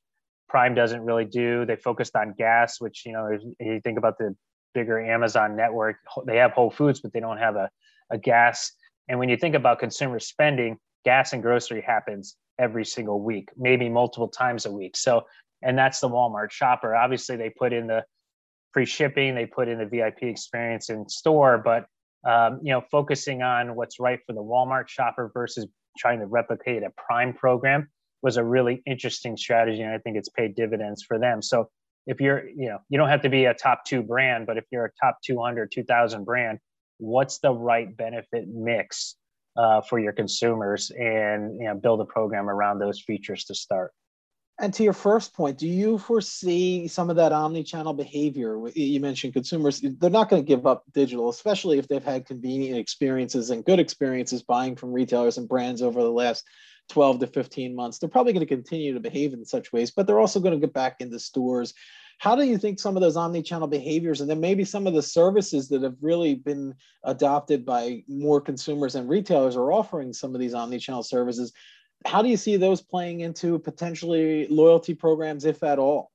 Prime 0.49 0.75
doesn't 0.75 1.01
really 1.01 1.25
do. 1.25 1.65
They 1.65 1.77
focused 1.77 2.17
on 2.17 2.35
gas, 2.37 2.81
which 2.81 3.05
you 3.07 3.13
know, 3.13 3.39
you 3.59 3.81
think 3.83 3.99
about 3.99 4.19
the 4.19 4.37
bigger 4.75 5.01
Amazon 5.01 5.57
network, 5.57 5.97
they 6.27 6.37
have 6.37 6.53
Whole 6.53 6.71
Foods, 6.71 7.01
but 7.01 7.15
they 7.15 7.21
don't 7.21 7.39
have 7.39 7.57
a, 7.57 7.71
a 8.11 8.19
gas. 8.19 8.73
And 9.09 9.19
when 9.19 9.31
you 9.31 9.39
think 9.39 9.55
about 9.55 9.79
consumer 9.79 10.19
spending, 10.19 10.79
gas 11.07 11.33
and 11.33 11.41
grocery 11.41 11.81
happens 11.81 12.37
every 12.59 12.85
single 12.85 13.23
week, 13.23 13.49
maybe 13.57 13.89
multiple 13.89 14.27
times 14.27 14.67
a 14.67 14.73
week. 14.73 14.97
So, 14.97 15.23
and 15.63 15.79
that's 15.79 16.01
the 16.01 16.09
Walmart 16.09 16.51
shopper. 16.51 16.97
Obviously, 16.97 17.37
they 17.37 17.49
put 17.49 17.73
in 17.73 17.87
the 17.87 18.05
free 18.73 18.85
shipping, 18.85 19.37
they 19.37 19.47
put 19.47 19.69
in 19.69 19.79
the 19.79 19.87
VIP 19.87 20.25
experience 20.25 20.91
in 20.91 21.09
store, 21.09 21.59
but 21.59 21.87
um, 22.29 22.59
you 22.61 22.73
know, 22.73 22.83
focusing 22.91 23.41
on 23.43 23.77
what's 23.77 24.01
right 24.01 24.19
for 24.27 24.33
the 24.33 24.43
Walmart 24.43 24.89
shopper 24.89 25.31
versus 25.33 25.69
trying 25.97 26.19
to 26.19 26.27
replicate 26.27 26.83
a 26.83 26.91
Prime 26.97 27.33
program 27.33 27.89
was 28.21 28.37
a 28.37 28.43
really 28.43 28.83
interesting 28.85 29.37
strategy, 29.37 29.83
and 29.83 29.93
I 29.93 29.99
think 29.99 30.17
it's 30.17 30.29
paid 30.29 30.57
dividends 30.57 31.05
for 31.07 31.21
them. 31.21 31.41
So 31.41 31.71
if 32.09 32.21
you're 32.21 32.49
you 32.49 32.69
know 32.69 32.79
you 32.89 32.99
don't 32.99 33.09
have 33.09 33.23
to 33.23 33.29
be 33.29 33.45
a 33.45 33.55
top 33.55 33.85
two 33.85 34.03
brand 34.03 34.47
but 34.47 34.57
if 34.57 34.65
you're 34.71 34.87
a 34.87 34.91
top 35.03 35.19
200 35.25 35.71
2000 35.73 36.25
brand 36.25 36.59
what's 36.99 37.39
the 37.39 37.51
right 37.51 37.97
benefit 37.97 38.47
mix 38.49 39.17
uh, 39.57 39.81
for 39.83 39.99
your 39.99 40.13
consumers 40.13 40.91
and 40.91 41.59
you 41.59 41.67
know 41.67 41.75
build 41.75 42.01
a 42.01 42.05
program 42.05 42.49
around 42.49 42.79
those 42.79 43.01
features 43.01 43.45
to 43.45 43.55
start 43.55 43.93
and 44.59 44.73
to 44.73 44.83
your 44.83 44.93
first 44.93 45.35
point 45.35 45.59
do 45.59 45.67
you 45.67 45.99
foresee 45.99 46.89
some 46.89 47.11
of 47.11 47.17
that 47.17 47.33
omni-channel 47.33 47.95
behavior 47.95 48.59
you 48.75 49.01
mentioned 49.01 49.33
consumers 49.33 49.81
they're 49.99 50.11
not 50.11 50.29
going 50.29 50.43
to 50.43 50.47
give 50.47 50.67
up 50.67 50.85
digital 50.95 51.29
especially 51.29 51.79
if 51.79 51.89
they've 51.89 52.05
had 52.05 52.27
convenient 52.27 52.79
experiences 52.79 53.51
and 53.51 53.65
good 53.65 53.81
experiences 53.81 54.43
buying 54.43 54.77
from 54.77 54.93
retailers 54.93 55.39
and 55.39 55.49
brands 55.49 55.83
over 55.83 56.03
the 56.03 56.11
last 56.11 56.45
12 56.89 57.21
to 57.21 57.27
15 57.27 57.75
months. 57.75 57.99
They're 57.99 58.09
probably 58.09 58.33
going 58.33 58.47
to 58.47 58.55
continue 58.55 58.95
to 58.95 59.01
behave 59.01 59.33
in 59.33 59.45
such 59.45 59.73
ways, 59.73 59.91
but 59.91 60.07
they're 60.07 60.21
also 60.21 60.41
going 60.41 60.55
to 60.55 60.61
get 60.61 60.73
back 60.73 60.97
into 61.01 61.19
stores. 61.19 61.75
How 62.19 62.35
do 62.35 62.45
you 62.45 62.57
think 62.57 62.81
some 62.81 62.97
of 62.97 63.03
those 63.03 63.17
omni-channel 63.17 63.69
behaviors 63.69 64.21
and 64.21 64.31
then 64.31 64.41
maybe 64.41 64.65
some 64.65 64.87
of 64.87 64.95
the 64.95 65.03
services 65.03 65.69
that 65.69 65.83
have 65.83 65.97
really 66.01 66.35
been 66.35 66.75
adopted 67.05 67.65
by 67.67 68.03
more 68.09 68.41
consumers 68.41 68.95
and 68.95 69.09
retailers 69.09 69.57
are 69.57 69.71
offering 69.71 70.13
some 70.13 70.35
of 70.35 70.41
these 70.41 70.55
omni-channel 70.55 71.03
services? 71.03 71.53
How 72.07 72.23
do 72.23 72.29
you 72.29 72.37
see 72.37 72.57
those 72.57 72.81
playing 72.81 73.21
into 73.21 73.59
potentially 73.59 74.47
loyalty 74.49 74.95
programs, 74.95 75.45
if 75.45 75.63
at 75.63 75.79
all? 75.79 76.11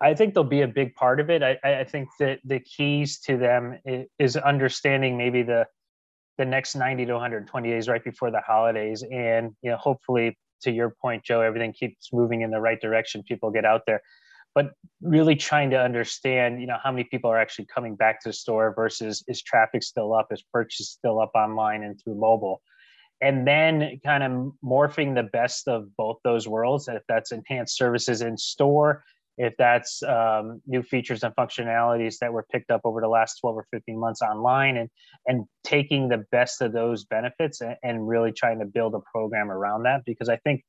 I 0.00 0.14
think 0.14 0.34
they'll 0.34 0.44
be 0.44 0.62
a 0.62 0.68
big 0.68 0.94
part 0.94 1.20
of 1.20 1.30
it. 1.30 1.42
I, 1.42 1.58
I 1.62 1.84
think 1.84 2.08
that 2.18 2.40
the 2.44 2.60
keys 2.60 3.20
to 3.20 3.36
them 3.36 3.78
is 4.18 4.36
understanding 4.36 5.16
maybe 5.16 5.42
the 5.42 5.66
the 6.36 6.44
next 6.44 6.74
90 6.74 7.06
to 7.06 7.12
120 7.12 7.70
days 7.70 7.88
right 7.88 8.02
before 8.02 8.30
the 8.30 8.40
holidays 8.40 9.04
and 9.10 9.52
you 9.62 9.70
know 9.70 9.76
hopefully 9.76 10.36
to 10.62 10.72
your 10.72 10.90
point 10.90 11.22
joe 11.22 11.40
everything 11.40 11.72
keeps 11.72 12.12
moving 12.12 12.40
in 12.40 12.50
the 12.50 12.60
right 12.60 12.80
direction 12.80 13.22
people 13.22 13.52
get 13.52 13.64
out 13.64 13.82
there 13.86 14.02
but 14.54 14.72
really 15.00 15.36
trying 15.36 15.70
to 15.70 15.80
understand 15.80 16.60
you 16.60 16.66
know 16.66 16.78
how 16.82 16.90
many 16.90 17.04
people 17.04 17.30
are 17.30 17.38
actually 17.38 17.66
coming 17.66 17.96
back 17.96 18.20
to 18.22 18.28
the 18.30 18.32
store 18.32 18.72
versus 18.74 19.24
is 19.28 19.42
traffic 19.42 19.82
still 19.82 20.14
up 20.14 20.28
is 20.30 20.42
purchase 20.52 20.90
still 20.90 21.20
up 21.20 21.32
online 21.34 21.82
and 21.82 22.00
through 22.02 22.14
mobile? 22.14 22.62
And 23.20 23.46
then 23.46 24.00
kind 24.04 24.22
of 24.22 24.52
morphing 24.62 25.14
the 25.14 25.22
best 25.22 25.68
of 25.68 25.94
both 25.96 26.18
those 26.24 26.46
worlds 26.48 26.88
if 26.88 27.02
that's 27.08 27.32
enhanced 27.32 27.76
services 27.76 28.22
in 28.22 28.36
store 28.36 29.04
if 29.36 29.54
that's 29.58 30.02
um, 30.04 30.60
new 30.66 30.82
features 30.82 31.24
and 31.24 31.34
functionalities 31.34 32.18
that 32.20 32.32
were 32.32 32.46
picked 32.52 32.70
up 32.70 32.82
over 32.84 33.00
the 33.00 33.08
last 33.08 33.40
12 33.40 33.56
or 33.56 33.66
15 33.72 33.98
months 33.98 34.22
online 34.22 34.76
and 34.76 34.88
and 35.26 35.44
taking 35.64 36.08
the 36.08 36.24
best 36.30 36.60
of 36.62 36.72
those 36.72 37.04
benefits 37.04 37.60
and, 37.60 37.76
and 37.82 38.06
really 38.08 38.32
trying 38.32 38.60
to 38.60 38.64
build 38.64 38.94
a 38.94 39.00
program 39.12 39.50
around 39.50 39.84
that. 39.84 40.02
Because 40.06 40.28
i 40.28 40.36
think 40.36 40.62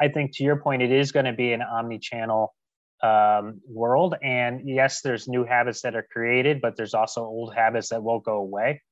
i 0.00 0.08
think 0.08 0.36
to 0.36 0.44
your 0.44 0.56
point 0.56 0.82
it 0.82 0.92
is 0.92 1.12
going 1.12 1.26
to 1.26 1.32
be 1.32 1.52
an 1.52 1.62
omni-channel 1.62 2.54
um, 3.02 3.60
world. 3.66 4.14
And 4.22 4.68
yes 4.68 5.00
there's 5.02 5.28
new 5.28 5.44
habits 5.44 5.82
that 5.82 5.94
are 5.94 6.06
created 6.10 6.60
but 6.60 6.76
there's 6.76 6.94
also 6.94 7.22
old 7.22 7.54
habits 7.54 7.90
that 7.90 8.02
won't 8.02 8.24
go 8.24 8.36
away. 8.36 8.82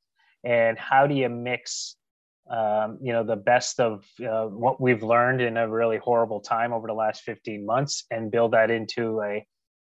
And 0.44 0.78
how 0.78 1.06
do 1.06 1.14
you 1.14 1.28
mix 1.28 1.96
um, 2.48 2.98
you 3.02 3.12
know 3.12 3.24
the 3.24 3.36
best 3.36 3.80
of 3.80 4.04
uh, 4.24 4.44
what 4.46 4.80
we've 4.80 5.02
learned 5.02 5.40
in 5.40 5.56
a 5.56 5.68
really 5.68 5.98
horrible 5.98 6.40
time 6.40 6.72
over 6.72 6.86
the 6.86 6.94
last 6.94 7.22
15 7.22 7.66
months 7.66 8.04
and 8.10 8.30
build 8.30 8.52
that 8.52 8.70
into 8.70 9.20
a 9.22 9.44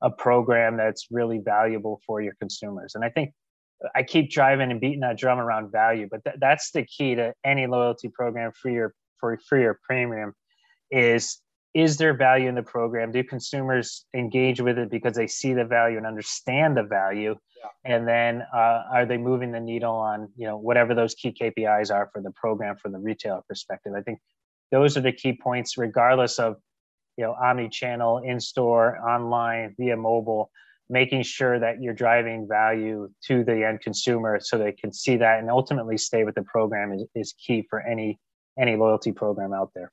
a 0.04 0.10
program 0.10 0.78
that's 0.78 1.08
really 1.12 1.38
valuable 1.38 2.02
for 2.06 2.22
your 2.22 2.34
consumers? 2.42 2.96
And 2.96 3.06
i 3.06 3.10
think 3.10 3.34
i 3.96 4.04
keep 4.04 4.30
driving 4.30 4.70
and 4.70 4.82
beating 4.82 5.00
that 5.00 5.18
drum 5.18 5.40
around 5.40 5.72
value 5.72 6.08
but 6.12 6.24
th- 6.24 6.36
that's 6.40 6.72
the 6.72 6.84
key 6.84 7.16
to 7.16 7.34
any 7.46 7.68
loyalty 7.68 8.10
program 8.10 8.52
for 8.52 8.70
your 8.70 8.94
for, 9.20 9.40
for 9.48 9.58
your 9.58 9.80
premium 9.88 10.34
is 10.92 11.40
is 11.74 11.98
there 11.98 12.14
value 12.14 12.50
in 12.50 12.56
the 12.56 12.64
program? 12.64 13.12
Do 13.12 13.24
consumers 13.24 14.06
engage 14.14 14.60
with 14.60 14.78
it 14.78 14.90
because 14.90 15.16
they 15.16 15.28
see 15.28 15.54
the 15.54 15.66
value 15.66 15.98
and 15.98 16.06
understand 16.06 16.78
the 16.78 16.84
value? 16.84 17.36
Yeah. 17.64 17.96
and 17.96 18.08
then 18.08 18.44
uh, 18.54 18.84
are 18.92 19.06
they 19.06 19.18
moving 19.18 19.52
the 19.52 19.60
needle 19.60 19.94
on 19.94 20.30
you 20.36 20.48
know 20.48 20.58
whatever 20.58 20.96
those 20.96 21.14
key 21.14 21.32
kpis 21.32 21.94
are 21.94 22.10
for 22.12 22.20
the 22.20 22.32
program 22.32 22.76
from 22.76 22.92
the 22.92 23.00
retailer 23.00 23.42
perspective? 23.48 23.94
I 23.96 24.02
think 24.02 24.20
those 24.72 24.98
are 24.98 25.02
the 25.02 25.12
key 25.12 25.34
points 25.34 25.78
regardless 25.78 26.40
of 26.40 26.56
you 27.18 27.24
know 27.24 27.34
omni-channel 27.34 28.20
in-store 28.20 28.98
online 29.08 29.76
via 29.78 29.96
mobile 29.96 30.50
making 30.90 31.24
sure 31.24 31.60
that 31.60 31.82
you're 31.82 31.94
driving 31.94 32.48
value 32.48 33.10
to 33.28 33.44
the 33.44 33.66
end 33.66 33.80
consumer 33.82 34.40
so 34.42 34.58
they 34.58 34.74
can 34.74 34.92
see 34.92 35.18
that 35.18 35.40
and 35.40 35.50
ultimately 35.50 35.98
stay 35.98 36.24
with 36.24 36.36
the 36.36 36.44
program 36.44 36.92
is, 36.92 37.06
is 37.16 37.34
key 37.34 37.66
for 37.70 37.82
any 37.82 38.20
any 38.60 38.76
loyalty 38.76 39.12
program 39.12 39.54
out 39.54 39.70
there 39.76 39.92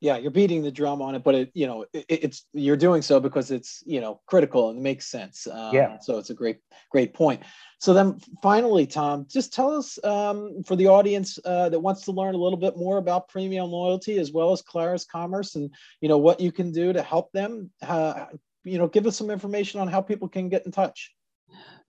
yeah 0.00 0.16
you're 0.16 0.30
beating 0.30 0.62
the 0.62 0.70
drum 0.70 1.00
on 1.00 1.14
it 1.14 1.24
but 1.24 1.34
it 1.34 1.50
you 1.54 1.66
know 1.66 1.84
it, 1.92 2.04
it's 2.08 2.46
you're 2.52 2.76
doing 2.76 3.02
so 3.02 3.18
because 3.18 3.50
it's 3.50 3.82
you 3.86 4.00
know 4.00 4.20
critical 4.26 4.70
and 4.70 4.82
makes 4.82 5.06
sense. 5.06 5.46
Um, 5.46 5.74
yeah. 5.74 5.98
so 5.98 6.18
it's 6.18 6.30
a 6.30 6.34
great 6.34 6.58
great 6.90 7.14
point. 7.14 7.42
So 7.78 7.94
then 7.94 8.18
finally 8.42 8.86
tom 8.86 9.26
just 9.28 9.52
tell 9.52 9.76
us 9.76 10.02
um, 10.04 10.62
for 10.64 10.76
the 10.76 10.86
audience 10.86 11.38
uh, 11.44 11.68
that 11.68 11.80
wants 11.80 12.02
to 12.02 12.12
learn 12.12 12.34
a 12.34 12.38
little 12.38 12.58
bit 12.58 12.76
more 12.76 12.98
about 12.98 13.28
premium 13.28 13.70
loyalty 13.70 14.18
as 14.18 14.32
well 14.32 14.52
as 14.52 14.62
clarus 14.62 15.04
commerce 15.04 15.54
and 15.54 15.70
you 16.00 16.08
know 16.08 16.18
what 16.18 16.40
you 16.40 16.52
can 16.52 16.72
do 16.72 16.92
to 16.92 17.02
help 17.02 17.32
them 17.32 17.70
uh, 17.82 18.26
you 18.64 18.78
know 18.78 18.88
give 18.88 19.06
us 19.06 19.16
some 19.16 19.30
information 19.30 19.80
on 19.80 19.88
how 19.88 20.00
people 20.00 20.28
can 20.28 20.48
get 20.48 20.66
in 20.66 20.72
touch. 20.72 21.12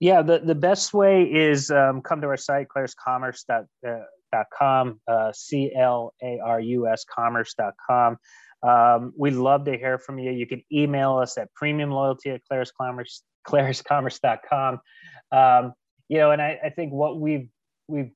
Yeah 0.00 0.22
the, 0.22 0.38
the 0.38 0.54
best 0.54 0.94
way 0.94 1.24
is 1.24 1.70
um, 1.70 2.00
come 2.00 2.20
to 2.22 2.28
our 2.28 2.36
site 2.36 2.68
claruscommerce.com 2.68 3.66
uh, 3.86 4.04
com, 4.56 5.00
uh, 5.08 5.32
C 5.32 5.72
L 5.74 6.14
A 6.22 6.38
R 6.44 6.60
U 6.60 6.88
S 6.88 7.04
commerce.com. 7.04 8.16
Um, 8.62 9.12
we'd 9.16 9.34
love 9.34 9.64
to 9.66 9.76
hear 9.76 9.98
from 9.98 10.18
you. 10.18 10.32
You 10.32 10.46
can 10.46 10.62
email 10.72 11.18
us 11.18 11.38
at 11.38 11.48
premiumloyalty 11.60 12.34
at 12.34 12.40
claruscommerce, 12.50 13.20
claruscommerce.com. 13.46 14.80
Um, 15.30 15.72
you 16.08 16.18
know, 16.18 16.30
and 16.32 16.42
I, 16.42 16.58
I, 16.64 16.70
think 16.70 16.92
what 16.92 17.20
we've 17.20 17.48
we've 17.86 18.10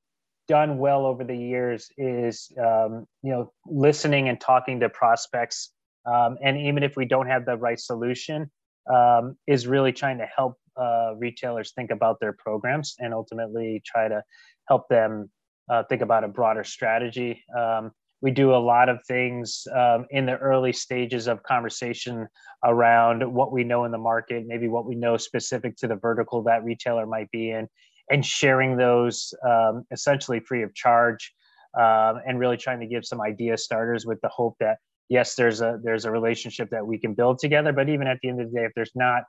done 0.47 0.79
well 0.79 1.05
over 1.05 1.23
the 1.23 1.37
years 1.37 1.89
is 1.97 2.51
um, 2.59 3.05
you 3.21 3.31
know 3.31 3.53
listening 3.65 4.29
and 4.29 4.41
talking 4.41 4.79
to 4.81 4.89
prospects, 4.89 5.69
um, 6.05 6.37
and 6.43 6.57
even 6.57 6.83
if 6.83 6.97
we 6.97 7.05
don't 7.05 7.27
have 7.27 7.45
the 7.45 7.55
right 7.55 7.79
solution, 7.79 8.51
um, 8.91 9.37
is 9.47 9.67
really 9.67 9.93
trying 9.93 10.17
to 10.17 10.25
help 10.25 10.57
uh, 10.75 11.13
retailers 11.17 11.71
think 11.71 11.91
about 11.91 12.19
their 12.19 12.33
programs 12.33 12.95
and 12.99 13.13
ultimately 13.13 13.81
try 13.85 14.07
to 14.07 14.23
help 14.67 14.87
them 14.89 15.29
uh, 15.69 15.83
think 15.83 16.01
about 16.01 16.23
a 16.23 16.27
broader 16.27 16.63
strategy. 16.63 17.43
Um, 17.57 17.91
we 18.21 18.31
do 18.31 18.53
a 18.53 18.57
lot 18.57 18.87
of 18.87 19.03
things 19.05 19.67
um, 19.75 20.05
in 20.09 20.25
the 20.25 20.37
early 20.37 20.71
stages 20.71 21.27
of 21.27 21.43
conversation 21.43 22.27
around 22.63 23.21
what 23.33 23.51
we 23.51 23.65
know 23.65 23.83
in 23.83 23.91
the 23.91 23.97
market, 23.97 24.45
maybe 24.47 24.69
what 24.69 24.85
we 24.85 24.95
know 24.95 25.17
specific 25.17 25.75
to 25.77 25.87
the 25.87 25.95
vertical 25.95 26.41
that 26.43 26.63
retailer 26.63 27.05
might 27.05 27.29
be 27.31 27.51
in, 27.51 27.67
and 28.09 28.25
sharing 28.25 28.77
those 28.77 29.33
um, 29.45 29.83
essentially 29.91 30.39
free 30.39 30.63
of 30.63 30.73
charge, 30.73 31.33
um, 31.77 32.21
and 32.25 32.39
really 32.39 32.55
trying 32.55 32.79
to 32.79 32.87
give 32.87 33.05
some 33.05 33.21
idea 33.21 33.57
starters 33.57 34.05
with 34.05 34.21
the 34.21 34.29
hope 34.29 34.55
that 34.61 34.77
yes, 35.09 35.35
there's 35.35 35.61
a 35.61 35.79
there's 35.83 36.05
a 36.05 36.11
relationship 36.11 36.69
that 36.69 36.85
we 36.85 36.97
can 36.97 37.13
build 37.13 37.39
together. 37.39 37.73
But 37.73 37.89
even 37.89 38.07
at 38.07 38.19
the 38.21 38.29
end 38.29 38.41
of 38.41 38.51
the 38.51 38.59
day, 38.59 38.65
if 38.65 38.71
there's 38.73 38.95
not, 38.95 39.23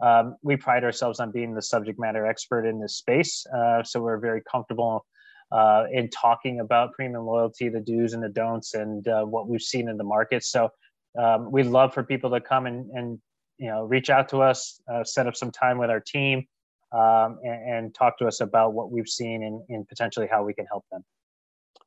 um, 0.00 0.36
we 0.42 0.56
pride 0.56 0.84
ourselves 0.84 1.20
on 1.20 1.32
being 1.32 1.54
the 1.54 1.62
subject 1.62 1.98
matter 1.98 2.26
expert 2.26 2.64
in 2.66 2.80
this 2.80 2.96
space, 2.96 3.44
uh, 3.54 3.82
so 3.82 4.00
we're 4.00 4.18
very 4.18 4.42
comfortable 4.50 5.04
uh, 5.50 5.84
in 5.92 6.08
talking 6.10 6.60
about 6.60 6.92
premium 6.92 7.24
loyalty, 7.24 7.68
the 7.68 7.80
do's 7.80 8.12
and 8.12 8.22
the 8.22 8.28
don'ts, 8.28 8.74
and 8.74 9.06
uh, 9.08 9.24
what 9.24 9.48
we've 9.48 9.62
seen 9.62 9.88
in 9.88 9.96
the 9.96 10.04
market. 10.04 10.44
So 10.44 10.70
um, 11.18 11.50
we'd 11.50 11.66
love 11.66 11.94
for 11.94 12.02
people 12.02 12.30
to 12.30 12.40
come 12.40 12.66
and, 12.66 12.90
and 12.90 13.18
you 13.58 13.68
know 13.68 13.84
reach 13.84 14.10
out 14.10 14.28
to 14.30 14.42
us, 14.42 14.80
uh, 14.92 15.04
set 15.04 15.26
up 15.26 15.36
some 15.36 15.50
time 15.50 15.78
with 15.78 15.90
our 15.90 16.00
team. 16.00 16.46
um, 16.92 17.38
and, 17.42 17.72
and, 17.72 17.94
talk 17.94 18.18
to 18.18 18.26
us 18.26 18.40
about 18.40 18.72
what 18.72 18.90
we've 18.90 19.08
seen 19.08 19.42
and, 19.42 19.62
and 19.68 19.86
potentially 19.88 20.26
how 20.26 20.42
we 20.42 20.54
can 20.54 20.64
help 20.66 20.84
them. 20.90 21.04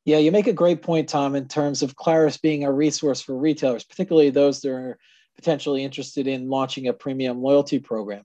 Yeah, 0.04 0.18
you 0.18 0.30
make 0.32 0.46
a 0.46 0.52
great 0.52 0.82
point, 0.82 1.08
Tom, 1.08 1.34
in 1.34 1.48
terms 1.48 1.82
of 1.82 1.96
Clarus 1.96 2.36
being 2.36 2.64
a 2.64 2.72
resource 2.72 3.20
for 3.20 3.36
retailers, 3.36 3.84
particularly 3.84 4.30
those 4.30 4.60
that 4.60 4.70
are 4.70 4.98
potentially 5.36 5.82
interested 5.82 6.26
in 6.26 6.48
launching 6.48 6.88
a 6.88 6.92
premium 6.92 7.40
loyalty 7.40 7.78
program. 7.78 8.22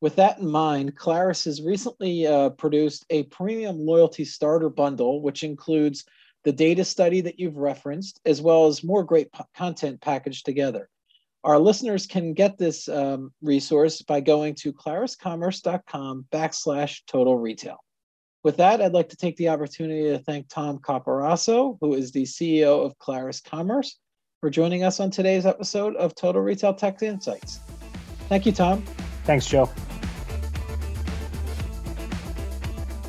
With 0.00 0.16
that 0.16 0.38
in 0.38 0.50
mind, 0.50 0.96
Clarus 0.96 1.44
has 1.46 1.62
recently 1.62 2.26
uh, 2.26 2.50
produced 2.50 3.06
a 3.10 3.24
premium 3.24 3.78
loyalty 3.78 4.24
starter 4.24 4.68
bundle, 4.68 5.22
which 5.22 5.42
includes 5.42 6.04
the 6.44 6.52
data 6.52 6.84
study 6.84 7.20
that 7.22 7.40
you've 7.40 7.56
referenced, 7.56 8.20
as 8.24 8.42
well 8.42 8.66
as 8.66 8.84
more 8.84 9.02
great 9.02 9.32
p- 9.32 9.42
content 9.56 10.00
packaged 10.00 10.44
together. 10.44 10.88
Our 11.44 11.58
listeners 11.58 12.06
can 12.06 12.34
get 12.34 12.58
this 12.58 12.88
um, 12.88 13.32
resource 13.40 14.02
by 14.02 14.20
going 14.20 14.54
to 14.56 14.72
claruscommerce.com 14.72 16.26
backslash 16.32 17.00
total 17.06 17.38
retail. 17.38 17.78
With 18.44 18.58
that, 18.58 18.80
I'd 18.80 18.92
like 18.92 19.08
to 19.08 19.16
take 19.16 19.36
the 19.36 19.48
opportunity 19.48 20.04
to 20.10 20.18
thank 20.18 20.48
Tom 20.48 20.78
Caporaso, 20.78 21.78
who 21.80 21.94
is 21.94 22.12
the 22.12 22.24
CEO 22.24 22.84
of 22.84 22.96
Clarus 22.98 23.40
Commerce, 23.40 23.98
for 24.40 24.50
joining 24.50 24.84
us 24.84 25.00
on 25.00 25.10
today's 25.10 25.46
episode 25.46 25.96
of 25.96 26.14
Total 26.14 26.42
Retail 26.42 26.74
Tech 26.74 27.02
Insights. 27.02 27.60
Thank 28.28 28.46
you, 28.46 28.52
Tom. 28.52 28.84
Thanks, 29.26 29.46
Joe. 29.46 29.66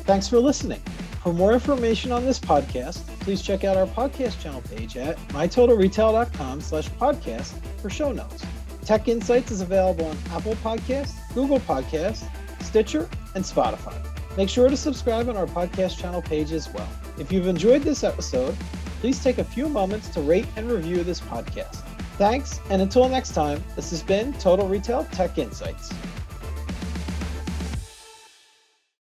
Thanks 0.04 0.26
for 0.26 0.40
listening. 0.40 0.80
For 1.22 1.32
more 1.32 1.52
information 1.52 2.12
on 2.12 2.24
this 2.24 2.38
podcast, 2.40 3.06
please 3.20 3.40
check 3.40 3.62
out 3.62 3.76
our 3.76 3.86
podcast 3.86 4.40
channel 4.40 4.62
page 4.62 4.96
at 4.96 5.16
mytotalretail.com 5.28 6.60
slash 6.60 6.88
podcast 6.90 7.52
for 7.80 7.88
show 7.88 8.10
notes. 8.10 8.44
Tech 8.84 9.06
Insights 9.06 9.50
is 9.50 9.60
available 9.60 10.06
on 10.06 10.16
Apple 10.30 10.54
Podcasts, 10.56 11.14
Google 11.34 11.60
Podcasts, 11.60 12.28
Stitcher, 12.62 13.08
and 13.34 13.44
Spotify. 13.44 13.94
Make 14.36 14.48
sure 14.48 14.68
to 14.68 14.76
subscribe 14.76 15.28
on 15.28 15.36
our 15.36 15.46
podcast 15.46 15.98
channel 15.98 16.22
page 16.22 16.52
as 16.52 16.72
well. 16.72 16.88
If 17.18 17.30
you've 17.30 17.46
enjoyed 17.46 17.82
this 17.82 18.02
episode, 18.02 18.56
please 19.00 19.22
take 19.22 19.38
a 19.38 19.44
few 19.44 19.68
moments 19.68 20.08
to 20.10 20.20
rate 20.20 20.46
and 20.56 20.70
review 20.70 21.04
this 21.04 21.20
podcast. 21.20 21.87
Thanks, 22.18 22.60
and 22.68 22.82
until 22.82 23.08
next 23.08 23.32
time, 23.32 23.62
this 23.76 23.90
has 23.90 24.02
been 24.02 24.32
Total 24.34 24.66
Retail 24.66 25.04
Tech 25.12 25.38
Insights. 25.38 25.92